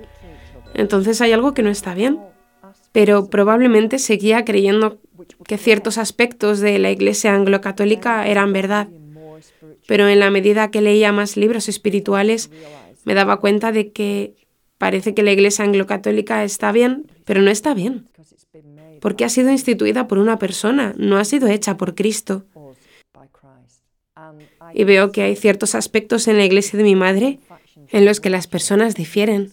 entonces 0.72 1.20
hay 1.20 1.35
algo 1.35 1.53
que 1.53 1.62
no 1.62 1.68
está 1.68 1.92
bien. 1.92 2.18
Pero 2.92 3.29
probablemente 3.29 3.98
seguía 3.98 4.46
creyendo 4.46 5.00
que 5.46 5.58
ciertos 5.58 5.98
aspectos 5.98 6.60
de 6.60 6.78
la 6.78 6.90
Iglesia 6.90 7.34
anglo-católica 7.34 8.26
eran 8.26 8.52
verdad, 8.52 8.88
pero 9.87 10.08
en 10.08 10.20
la 10.20 10.30
medida 10.30 10.70
que 10.70 10.80
leía 10.80 11.12
más 11.12 11.37
libros 11.37 11.68
espirituales 11.68 12.50
me 13.04 13.14
daba 13.14 13.40
cuenta 13.40 13.72
de 13.72 13.92
que 13.92 14.34
parece 14.78 15.14
que 15.14 15.22
la 15.22 15.32
Iglesia 15.32 15.64
anglo-católica 15.64 16.44
está 16.44 16.72
bien, 16.72 17.06
pero 17.24 17.42
no 17.42 17.50
está 17.50 17.74
bien, 17.74 18.06
porque 19.00 19.24
ha 19.24 19.28
sido 19.28 19.50
instituida 19.50 20.08
por 20.08 20.18
una 20.18 20.38
persona, 20.38 20.94
no 20.96 21.16
ha 21.18 21.24
sido 21.24 21.48
hecha 21.48 21.76
por 21.76 21.94
Cristo. 21.94 22.44
Y 24.72 24.84
veo 24.84 25.12
que 25.12 25.22
hay 25.22 25.37
ciertos 25.37 25.74
aspectos 25.74 26.26
en 26.28 26.38
la 26.38 26.44
Iglesia 26.44 26.76
de 26.76 26.84
mi 26.84 26.94
madre 26.94 27.38
en 27.90 28.04
los 28.04 28.20
que 28.20 28.30
las 28.30 28.46
personas 28.46 28.94
difieren. 28.94 29.52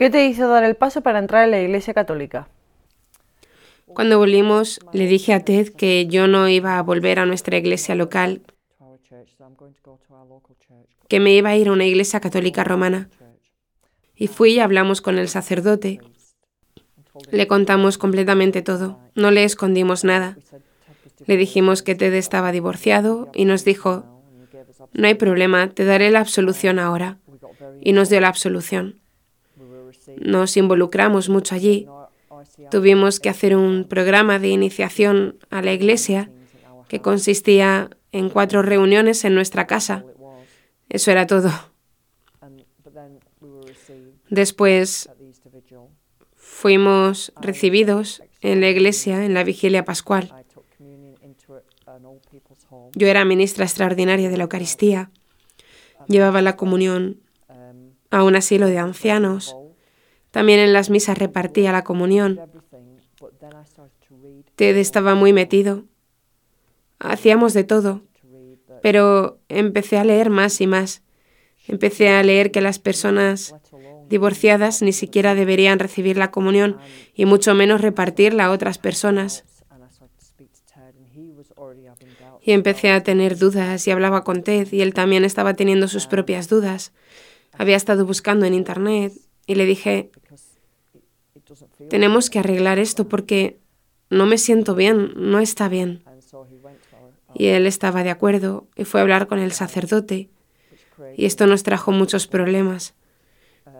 ¿Qué 0.00 0.08
te 0.08 0.24
hizo 0.24 0.48
dar 0.48 0.64
el 0.64 0.76
paso 0.76 1.02
para 1.02 1.18
entrar 1.18 1.44
en 1.44 1.50
la 1.50 1.60
Iglesia 1.60 1.92
Católica? 1.92 2.48
Cuando 3.84 4.16
volvimos, 4.16 4.80
le 4.94 5.06
dije 5.06 5.34
a 5.34 5.44
Ted 5.44 5.74
que 5.74 6.06
yo 6.06 6.26
no 6.26 6.48
iba 6.48 6.78
a 6.78 6.82
volver 6.82 7.18
a 7.18 7.26
nuestra 7.26 7.58
iglesia 7.58 7.94
local, 7.94 8.40
que 11.06 11.20
me 11.20 11.34
iba 11.34 11.50
a 11.50 11.56
ir 11.56 11.68
a 11.68 11.72
una 11.72 11.84
iglesia 11.84 12.18
católica 12.18 12.64
romana. 12.64 13.10
Y 14.14 14.28
fui 14.28 14.52
y 14.52 14.60
hablamos 14.60 15.02
con 15.02 15.18
el 15.18 15.28
sacerdote. 15.28 16.00
Le 17.30 17.46
contamos 17.46 17.98
completamente 17.98 18.62
todo, 18.62 18.98
no 19.14 19.30
le 19.30 19.44
escondimos 19.44 20.02
nada. 20.02 20.38
Le 21.26 21.36
dijimos 21.36 21.82
que 21.82 21.94
Ted 21.94 22.14
estaba 22.14 22.52
divorciado 22.52 23.30
y 23.34 23.44
nos 23.44 23.66
dijo, 23.66 24.06
no 24.94 25.08
hay 25.08 25.14
problema, 25.14 25.68
te 25.68 25.84
daré 25.84 26.10
la 26.10 26.20
absolución 26.20 26.78
ahora. 26.78 27.18
Y 27.82 27.92
nos 27.92 28.08
dio 28.08 28.22
la 28.22 28.28
absolución. 28.28 28.99
Nos 30.16 30.56
involucramos 30.56 31.28
mucho 31.28 31.54
allí. 31.54 31.86
Tuvimos 32.70 33.20
que 33.20 33.28
hacer 33.28 33.56
un 33.56 33.84
programa 33.84 34.38
de 34.38 34.48
iniciación 34.48 35.38
a 35.50 35.62
la 35.62 35.72
iglesia 35.72 36.30
que 36.88 37.00
consistía 37.00 37.90
en 38.12 38.30
cuatro 38.30 38.62
reuniones 38.62 39.24
en 39.24 39.34
nuestra 39.34 39.66
casa. 39.66 40.04
Eso 40.88 41.10
era 41.10 41.26
todo. 41.26 41.50
Después 44.28 45.10
fuimos 46.36 47.32
recibidos 47.40 48.22
en 48.40 48.60
la 48.60 48.68
iglesia 48.68 49.24
en 49.24 49.34
la 49.34 49.44
vigilia 49.44 49.84
pascual. 49.84 50.32
Yo 52.94 53.06
era 53.06 53.24
ministra 53.24 53.64
extraordinaria 53.64 54.28
de 54.28 54.36
la 54.36 54.44
Eucaristía. 54.44 55.10
Llevaba 56.06 56.42
la 56.42 56.56
comunión 56.56 57.20
a 58.10 58.24
un 58.24 58.36
asilo 58.36 58.66
de 58.66 58.78
ancianos 58.78 59.54
también 60.30 60.60
en 60.60 60.72
las 60.72 60.90
misas 60.90 61.18
repartía 61.18 61.72
la 61.72 61.84
comunión. 61.84 62.40
Ted 64.56 64.76
estaba 64.76 65.14
muy 65.14 65.32
metido. 65.32 65.84
Hacíamos 66.98 67.54
de 67.54 67.64
todo. 67.64 68.02
Pero 68.82 69.38
empecé 69.48 69.98
a 69.98 70.04
leer 70.04 70.30
más 70.30 70.60
y 70.60 70.66
más. 70.66 71.02
Empecé 71.66 72.10
a 72.10 72.22
leer 72.22 72.50
que 72.50 72.60
las 72.60 72.78
personas 72.78 73.54
divorciadas 74.08 74.82
ni 74.82 74.92
siquiera 74.92 75.34
deberían 75.34 75.78
recibir 75.78 76.16
la 76.16 76.30
comunión 76.30 76.78
y 77.14 77.26
mucho 77.26 77.54
menos 77.54 77.80
repartirla 77.80 78.46
a 78.46 78.50
otras 78.50 78.78
personas. 78.78 79.44
Y 82.42 82.52
empecé 82.52 82.90
a 82.90 83.02
tener 83.02 83.36
dudas 83.36 83.86
y 83.86 83.90
hablaba 83.90 84.24
con 84.24 84.42
Ted 84.42 84.68
y 84.72 84.80
él 84.80 84.94
también 84.94 85.24
estaba 85.24 85.54
teniendo 85.54 85.88
sus 85.88 86.06
propias 86.06 86.48
dudas. 86.48 86.92
Había 87.52 87.76
estado 87.76 88.06
buscando 88.06 88.46
en 88.46 88.54
Internet 88.54 89.12
y 89.50 89.56
le 89.56 89.66
dije, 89.66 90.12
tenemos 91.88 92.30
que 92.30 92.38
arreglar 92.38 92.78
esto 92.78 93.08
porque 93.08 93.58
no 94.08 94.24
me 94.24 94.38
siento 94.38 94.76
bien, 94.76 95.10
no 95.16 95.40
está 95.40 95.68
bien. 95.68 96.04
Y 97.34 97.46
él 97.46 97.66
estaba 97.66 98.04
de 98.04 98.10
acuerdo 98.10 98.68
y 98.76 98.84
fue 98.84 99.00
a 99.00 99.02
hablar 99.02 99.26
con 99.26 99.40
el 99.40 99.50
sacerdote. 99.50 100.30
Y 101.16 101.24
esto 101.24 101.48
nos 101.48 101.64
trajo 101.64 101.90
muchos 101.90 102.28
problemas, 102.28 102.94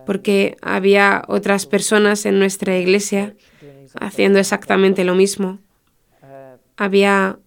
porque 0.06 0.56
había 0.60 1.22
otras 1.28 1.66
personas 1.66 2.26
en 2.26 2.40
nuestra 2.40 2.76
iglesia 2.76 3.36
haciendo 3.94 4.40
exactamente 4.40 5.04
lo 5.04 5.14
mismo. 5.14 5.60
Había 6.76 7.38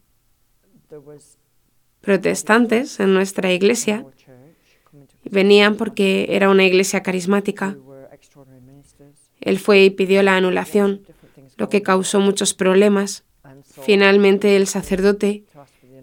protestantes 2.00 3.02
en 3.02 3.14
nuestra 3.14 3.52
iglesia. 3.52 4.06
Venían 5.30 5.76
porque 5.76 6.28
era 6.30 6.50
una 6.50 6.64
iglesia 6.64 7.04
carismática. 7.04 7.76
Él 9.44 9.60
fue 9.60 9.84
y 9.84 9.90
pidió 9.90 10.24
la 10.24 10.38
anulación, 10.38 11.02
lo 11.58 11.68
que 11.70 11.82
causó 11.82 12.20
muchos 12.20 12.54
problemas. 12.54 13.26
Finalmente 13.82 14.56
el 14.56 14.68
sacerdote 14.68 15.44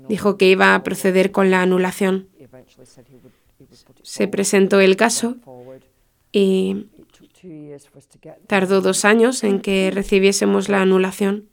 dijo 0.08 0.36
que 0.36 0.50
iba 0.50 0.74
a 0.74 0.82
proceder 0.82 1.32
con 1.32 1.50
la 1.50 1.62
anulación. 1.62 2.28
Se 4.02 4.28
presentó 4.28 4.80
el 4.80 4.96
caso 4.96 5.36
y 6.32 6.86
tardó 8.46 8.82
dos 8.82 9.06
años 9.06 9.42
en 9.42 9.60
que 9.60 9.90
recibiésemos 9.90 10.68
la 10.68 10.82
anulación. 10.82 11.48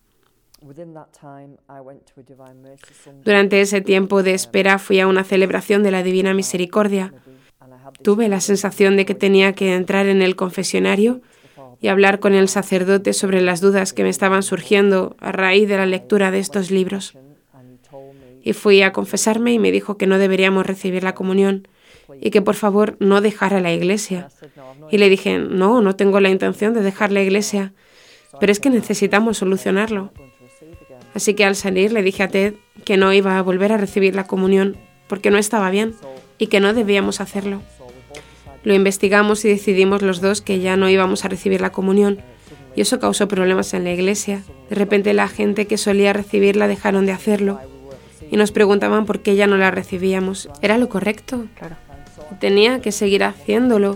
Durante 3.24 3.62
ese 3.62 3.80
tiempo 3.80 4.24
de 4.24 4.34
espera 4.34 4.80
fui 4.80 5.00
a 5.00 5.08
una 5.08 5.24
celebración 5.24 5.84
de 5.84 5.92
la 5.92 6.04
Divina 6.04 6.34
Misericordia. 6.34 7.14
Tuve 8.02 8.28
la 8.28 8.42
sensación 8.42 8.98
de 8.98 9.06
que 9.06 9.16
tenía 9.16 9.54
que 9.54 9.74
entrar 9.74 10.08
en 10.08 10.22
el 10.22 10.36
confesionario 10.36 11.22
y 11.82 11.90
hablar 11.90 12.20
con 12.20 12.34
el 12.34 12.50
sacerdote 12.50 13.14
sobre 13.14 13.42
las 13.42 13.62
dudas 13.62 13.94
que 13.94 14.04
me 14.04 14.10
estaban 14.10 14.44
surgiendo 14.44 15.16
a 15.20 15.32
raíz 15.32 15.68
de 15.70 15.78
la 15.78 15.86
lectura 15.86 16.32
de 16.32 16.40
estos 16.40 16.72
libros. 16.72 17.14
Y 18.44 18.54
fui 18.54 18.82
a 18.82 18.94
confesarme 18.94 19.54
y 19.54 19.60
me 19.60 19.72
dijo 19.72 19.98
que 19.98 20.08
no 20.08 20.18
deberíamos 20.18 20.66
recibir 20.66 21.04
la 21.04 21.16
comunión 21.16 21.68
y 22.22 22.32
que 22.32 22.42
por 22.42 22.56
favor 22.56 22.96
no 23.00 23.22
dejara 23.22 23.60
la 23.60 23.74
iglesia. 23.74 24.30
Y 24.90 24.98
le 24.98 25.10
dije, 25.10 25.38
no, 25.38 25.82
no 25.82 25.96
tengo 25.96 26.20
la 26.20 26.30
intención 26.30 26.74
de 26.74 26.82
dejar 26.82 27.12
la 27.12 27.22
iglesia, 27.22 27.74
pero 28.40 28.52
es 28.52 28.60
que 28.60 28.70
necesitamos 28.70 29.38
solucionarlo. 29.38 30.12
Así 31.14 31.34
que 31.34 31.46
al 31.46 31.56
salir 31.56 31.92
le 31.92 32.04
dije 32.04 32.24
a 32.24 32.28
Ted 32.28 32.56
que 32.86 32.98
no 32.98 33.12
iba 33.12 33.38
a 33.38 33.42
volver 33.42 33.72
a 33.72 33.78
recibir 33.78 34.16
la 34.16 34.28
comunión 34.28 34.78
porque 35.08 35.32
no 35.32 35.38
estaba 35.38 35.70
bien 35.70 35.96
y 36.38 36.48
que 36.48 36.60
no 36.60 36.74
debíamos 36.74 37.22
hacerlo. 37.22 37.62
Lo 38.68 38.74
investigamos 38.74 39.46
y 39.46 39.48
decidimos 39.48 40.02
los 40.02 40.20
dos 40.20 40.42
que 40.42 40.60
ya 40.60 40.76
no 40.76 40.90
íbamos 40.90 41.24
a 41.24 41.30
recibir 41.30 41.62
la 41.62 41.70
comunión 41.70 42.20
y 42.76 42.82
eso 42.82 43.00
causó 43.00 43.30
problemas 43.30 43.74
en 43.74 43.86
la 43.86 43.94
iglesia. 43.94 44.44
De 44.70 44.76
repente 44.76 45.14
la 45.14 45.30
gente 45.30 45.68
que 45.68 45.78
solía 45.78 46.12
recibirla 46.12 46.68
dejaron 46.68 47.06
de 47.06 47.14
hacerlo 47.14 47.62
y 48.30 48.36
nos 48.36 48.52
preguntaban 48.52 49.06
por 49.06 49.22
qué 49.22 49.38
ya 49.38 49.48
no 49.48 49.56
la 49.56 49.72
recibíamos. 49.72 50.50
¿Era 50.62 50.78
lo 50.78 50.90
correcto? 50.90 51.46
Tenía 52.42 52.82
que 52.82 52.92
seguir 52.92 53.24
haciéndolo. 53.24 53.96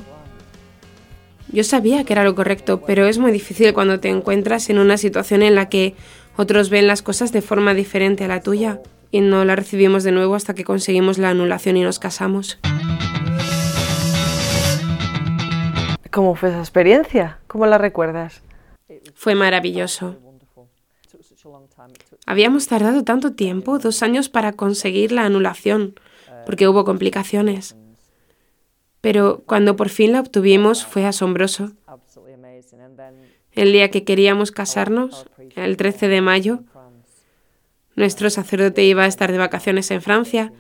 Yo 1.52 1.66
sabía 1.66 2.06
que 2.06 2.14
era 2.14 2.24
lo 2.24 2.34
correcto, 2.34 2.82
pero 2.88 3.08
es 3.08 3.18
muy 3.18 3.34
difícil 3.34 3.74
cuando 3.74 4.00
te 4.00 4.08
encuentras 4.08 4.70
en 4.70 4.80
una 4.80 4.96
situación 4.96 5.44
en 5.44 5.56
la 5.56 5.68
que 5.68 5.96
otros 6.38 6.70
ven 6.70 6.88
las 6.88 7.02
cosas 7.02 7.34
de 7.34 7.42
forma 7.42 7.74
diferente 7.74 8.24
a 8.24 8.30
la 8.30 8.40
tuya 8.40 8.80
y 9.12 9.20
no 9.20 9.44
la 9.44 9.58
recibimos 9.58 10.06
de 10.06 10.14
nuevo 10.14 10.34
hasta 10.34 10.54
que 10.54 10.64
conseguimos 10.64 11.18
la 11.18 11.32
anulación 11.32 11.76
y 11.76 11.84
nos 11.84 12.00
casamos. 12.00 12.58
¿Cómo 16.12 16.36
fue 16.36 16.50
esa 16.50 16.60
experiencia? 16.60 17.40
¿Cómo 17.48 17.66
la 17.66 17.78
recuerdas? 17.78 18.42
Fue 19.16 19.34
maravilloso. 19.34 20.18
Habíamos 22.26 22.68
tardado 22.68 23.04
tanto 23.04 23.34
tiempo, 23.34 23.80
dos 23.80 24.04
años, 24.04 24.30
para 24.30 24.54
conseguir 24.54 25.12
la 25.12 25.26
anulación, 25.26 25.96
porque 26.46 26.68
hubo 26.68 26.84
complicaciones. 26.84 27.76
Pero 29.00 29.44
cuando 29.46 29.76
por 29.76 29.90
fin 29.90 30.12
la 30.12 30.20
obtuvimos 30.20 30.86
fue 30.86 31.06
asombroso. 31.06 31.72
El 33.54 33.72
día 33.72 33.90
que 33.90 34.04
queríamos 34.04 34.52
casarnos, 34.52 35.26
el 35.56 35.78
13 35.78 36.08
de 36.08 36.22
mayo, 36.22 36.60
nuestro 37.96 38.30
sacerdote 38.30 38.84
iba 38.84 39.04
a 39.04 39.08
estar 39.08 39.32
de 39.32 39.38
vacaciones 39.38 39.90
en 39.92 40.02
Francia, 40.02 40.54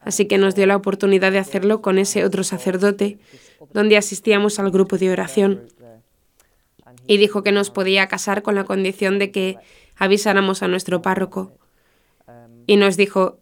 así 0.00 0.26
que 0.26 0.38
nos 0.38 0.54
dio 0.54 0.66
la 0.66 0.76
oportunidad 0.76 1.32
de 1.32 1.38
hacerlo 1.38 1.82
con 1.82 1.98
ese 1.98 2.24
otro 2.24 2.44
sacerdote 2.44 3.18
donde 3.72 3.96
asistíamos 3.96 4.58
al 4.58 4.70
grupo 4.70 4.98
de 4.98 5.10
oración. 5.10 5.62
Y 7.06 7.18
dijo 7.18 7.42
que 7.42 7.52
nos 7.52 7.70
podía 7.70 8.08
casar 8.08 8.42
con 8.42 8.54
la 8.54 8.64
condición 8.64 9.18
de 9.18 9.30
que 9.30 9.56
avisáramos 9.96 10.62
a 10.62 10.68
nuestro 10.68 11.02
párroco. 11.02 11.52
Y 12.66 12.76
nos 12.76 12.96
dijo, 12.96 13.38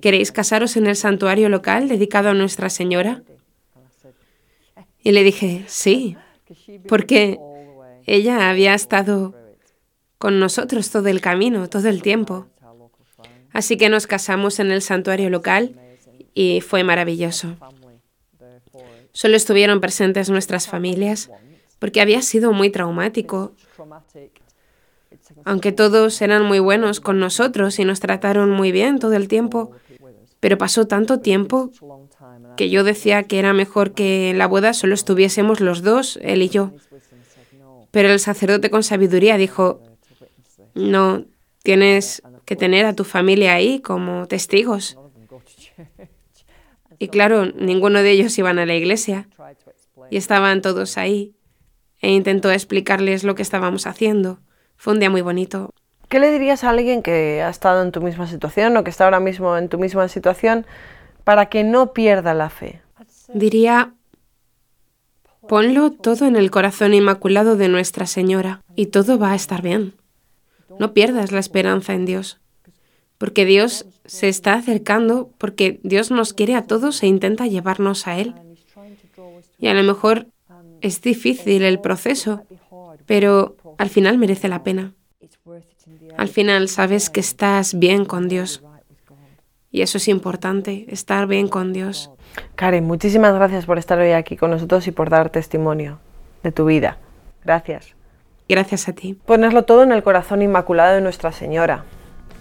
¿queréis 0.00 0.32
casaros 0.32 0.76
en 0.76 0.86
el 0.86 0.96
santuario 0.96 1.48
local 1.48 1.88
dedicado 1.88 2.30
a 2.30 2.34
Nuestra 2.34 2.70
Señora? 2.70 3.22
Y 5.02 5.12
le 5.12 5.24
dije, 5.24 5.64
sí, 5.66 6.16
porque 6.88 7.38
ella 8.06 8.50
había 8.50 8.74
estado 8.74 9.34
con 10.18 10.38
nosotros 10.38 10.90
todo 10.90 11.08
el 11.08 11.20
camino, 11.20 11.68
todo 11.68 11.88
el 11.88 12.02
tiempo. 12.02 12.46
Así 13.52 13.76
que 13.76 13.88
nos 13.88 14.06
casamos 14.06 14.58
en 14.58 14.70
el 14.70 14.80
santuario 14.80 15.28
local 15.28 15.74
y 16.34 16.60
fue 16.60 16.84
maravilloso. 16.84 17.56
Solo 19.12 19.36
estuvieron 19.36 19.80
presentes 19.80 20.30
nuestras 20.30 20.66
familias 20.66 21.30
porque 21.78 22.00
había 22.00 22.22
sido 22.22 22.52
muy 22.52 22.70
traumático. 22.70 23.52
Aunque 25.44 25.72
todos 25.72 26.20
eran 26.22 26.44
muy 26.44 26.58
buenos 26.58 27.00
con 27.00 27.18
nosotros 27.18 27.78
y 27.78 27.84
nos 27.84 28.00
trataron 28.00 28.50
muy 28.50 28.72
bien 28.72 28.98
todo 28.98 29.14
el 29.14 29.28
tiempo, 29.28 29.72
pero 30.40 30.58
pasó 30.58 30.86
tanto 30.86 31.20
tiempo 31.20 31.70
que 32.56 32.70
yo 32.70 32.84
decía 32.84 33.24
que 33.24 33.38
era 33.38 33.52
mejor 33.52 33.92
que 33.92 34.30
en 34.30 34.38
la 34.38 34.46
boda 34.46 34.74
solo 34.74 34.94
estuviésemos 34.94 35.60
los 35.60 35.82
dos, 35.82 36.18
él 36.22 36.42
y 36.42 36.48
yo. 36.48 36.72
Pero 37.90 38.10
el 38.10 38.20
sacerdote 38.20 38.70
con 38.70 38.82
sabiduría 38.82 39.36
dijo, 39.36 39.80
no, 40.74 41.24
tienes 41.62 42.22
que 42.44 42.56
tener 42.56 42.86
a 42.86 42.94
tu 42.94 43.04
familia 43.04 43.54
ahí 43.54 43.80
como 43.80 44.26
testigos. 44.26 44.96
Y 47.02 47.08
claro, 47.08 47.46
ninguno 47.46 48.00
de 48.00 48.12
ellos 48.12 48.38
iban 48.38 48.60
a 48.60 48.64
la 48.64 48.76
iglesia 48.76 49.26
y 50.08 50.16
estaban 50.16 50.62
todos 50.62 50.96
ahí 50.96 51.34
e 51.98 52.12
intentó 52.12 52.52
explicarles 52.52 53.24
lo 53.24 53.34
que 53.34 53.42
estábamos 53.42 53.88
haciendo. 53.88 54.38
Fue 54.76 54.92
un 54.92 55.00
día 55.00 55.10
muy 55.10 55.20
bonito. 55.20 55.74
¿Qué 56.08 56.20
le 56.20 56.30
dirías 56.30 56.62
a 56.62 56.70
alguien 56.70 57.02
que 57.02 57.42
ha 57.42 57.48
estado 57.48 57.82
en 57.82 57.90
tu 57.90 58.00
misma 58.00 58.28
situación 58.28 58.76
o 58.76 58.84
que 58.84 58.90
está 58.90 59.02
ahora 59.02 59.18
mismo 59.18 59.56
en 59.56 59.68
tu 59.68 59.78
misma 59.78 60.06
situación 60.06 60.64
para 61.24 61.46
que 61.46 61.64
no 61.64 61.92
pierda 61.92 62.34
la 62.34 62.50
fe? 62.50 62.82
Diría, 63.34 63.94
ponlo 65.48 65.90
todo 65.90 66.24
en 66.26 66.36
el 66.36 66.52
corazón 66.52 66.94
inmaculado 66.94 67.56
de 67.56 67.66
Nuestra 67.66 68.06
Señora 68.06 68.62
y 68.76 68.86
todo 68.86 69.18
va 69.18 69.32
a 69.32 69.34
estar 69.34 69.60
bien. 69.60 69.94
No 70.78 70.92
pierdas 70.92 71.32
la 71.32 71.40
esperanza 71.40 71.94
en 71.94 72.06
Dios 72.06 72.41
porque 73.22 73.44
Dios 73.44 73.86
se 74.04 74.28
está 74.28 74.54
acercando, 74.54 75.30
porque 75.38 75.78
Dios 75.84 76.10
nos 76.10 76.32
quiere 76.32 76.56
a 76.56 76.66
todos 76.66 77.04
e 77.04 77.06
intenta 77.06 77.46
llevarnos 77.46 78.08
a 78.08 78.18
Él. 78.18 78.34
Y 79.60 79.68
a 79.68 79.74
lo 79.74 79.84
mejor 79.84 80.26
es 80.80 81.02
difícil 81.02 81.62
el 81.62 81.78
proceso, 81.78 82.42
pero 83.06 83.54
al 83.78 83.90
final 83.90 84.18
merece 84.18 84.48
la 84.48 84.64
pena. 84.64 84.94
Al 86.16 86.26
final 86.26 86.68
sabes 86.68 87.10
que 87.10 87.20
estás 87.20 87.78
bien 87.78 88.06
con 88.06 88.28
Dios. 88.28 88.64
Y 89.70 89.82
eso 89.82 89.98
es 89.98 90.08
importante, 90.08 90.86
estar 90.88 91.28
bien 91.28 91.46
con 91.46 91.72
Dios. 91.72 92.10
Karen, 92.56 92.82
muchísimas 92.82 93.36
gracias 93.36 93.66
por 93.66 93.78
estar 93.78 94.00
hoy 94.00 94.10
aquí 94.10 94.36
con 94.36 94.50
nosotros 94.50 94.84
y 94.88 94.90
por 94.90 95.10
dar 95.10 95.30
testimonio 95.30 96.00
de 96.42 96.50
tu 96.50 96.64
vida. 96.64 96.98
Gracias. 97.44 97.94
Gracias 98.48 98.88
a 98.88 98.94
ti. 98.94 99.14
Ponerlo 99.14 99.62
todo 99.62 99.84
en 99.84 99.92
el 99.92 100.02
corazón 100.02 100.42
inmaculado 100.42 100.96
de 100.96 101.02
Nuestra 101.02 101.30
Señora 101.30 101.84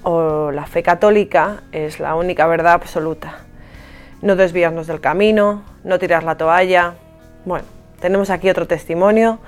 o 0.04 0.52
la 0.52 0.66
fe 0.66 0.84
católica 0.84 1.64
es 1.72 2.00
la 2.00 2.16
única 2.16 2.48
verdad 2.48 2.74
absoluta. 2.74 3.40
No 4.22 4.36
desviarnos 4.36 4.88
del 4.88 5.02
camino, 5.02 5.64
no 5.84 6.00
tirar 6.00 6.24
la 6.24 6.36
toalla. 6.36 6.96
Bueno, 7.46 7.66
tenemos 8.00 8.30
aquí 8.30 8.50
otro 8.50 8.68
testimonio 8.68 9.40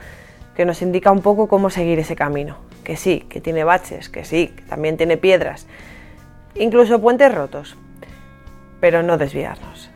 que 0.56 0.66
nos 0.66 0.82
indica 0.82 1.12
un 1.12 1.22
poco 1.22 1.48
cómo 1.48 1.70
seguir 1.70 2.00
ese 2.00 2.16
camino. 2.16 2.58
Que 2.84 2.98
sí, 2.98 3.26
que 3.30 3.40
tiene 3.40 3.64
baches, 3.64 4.10
que 4.10 4.26
sí, 4.26 4.48
que 4.50 4.64
también 4.64 4.98
tiene 4.98 5.18
piedras, 5.18 5.68
incluso 6.56 7.00
puentes 7.00 7.34
rotos. 7.34 7.78
Pero 8.82 9.02
no 9.02 9.18
desviarnos. 9.18 9.90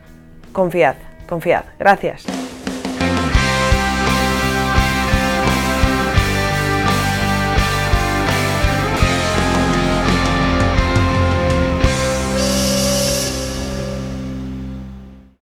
Confiad, 0.52 0.96
confiad. 1.28 1.64
Gracias. 1.78 2.47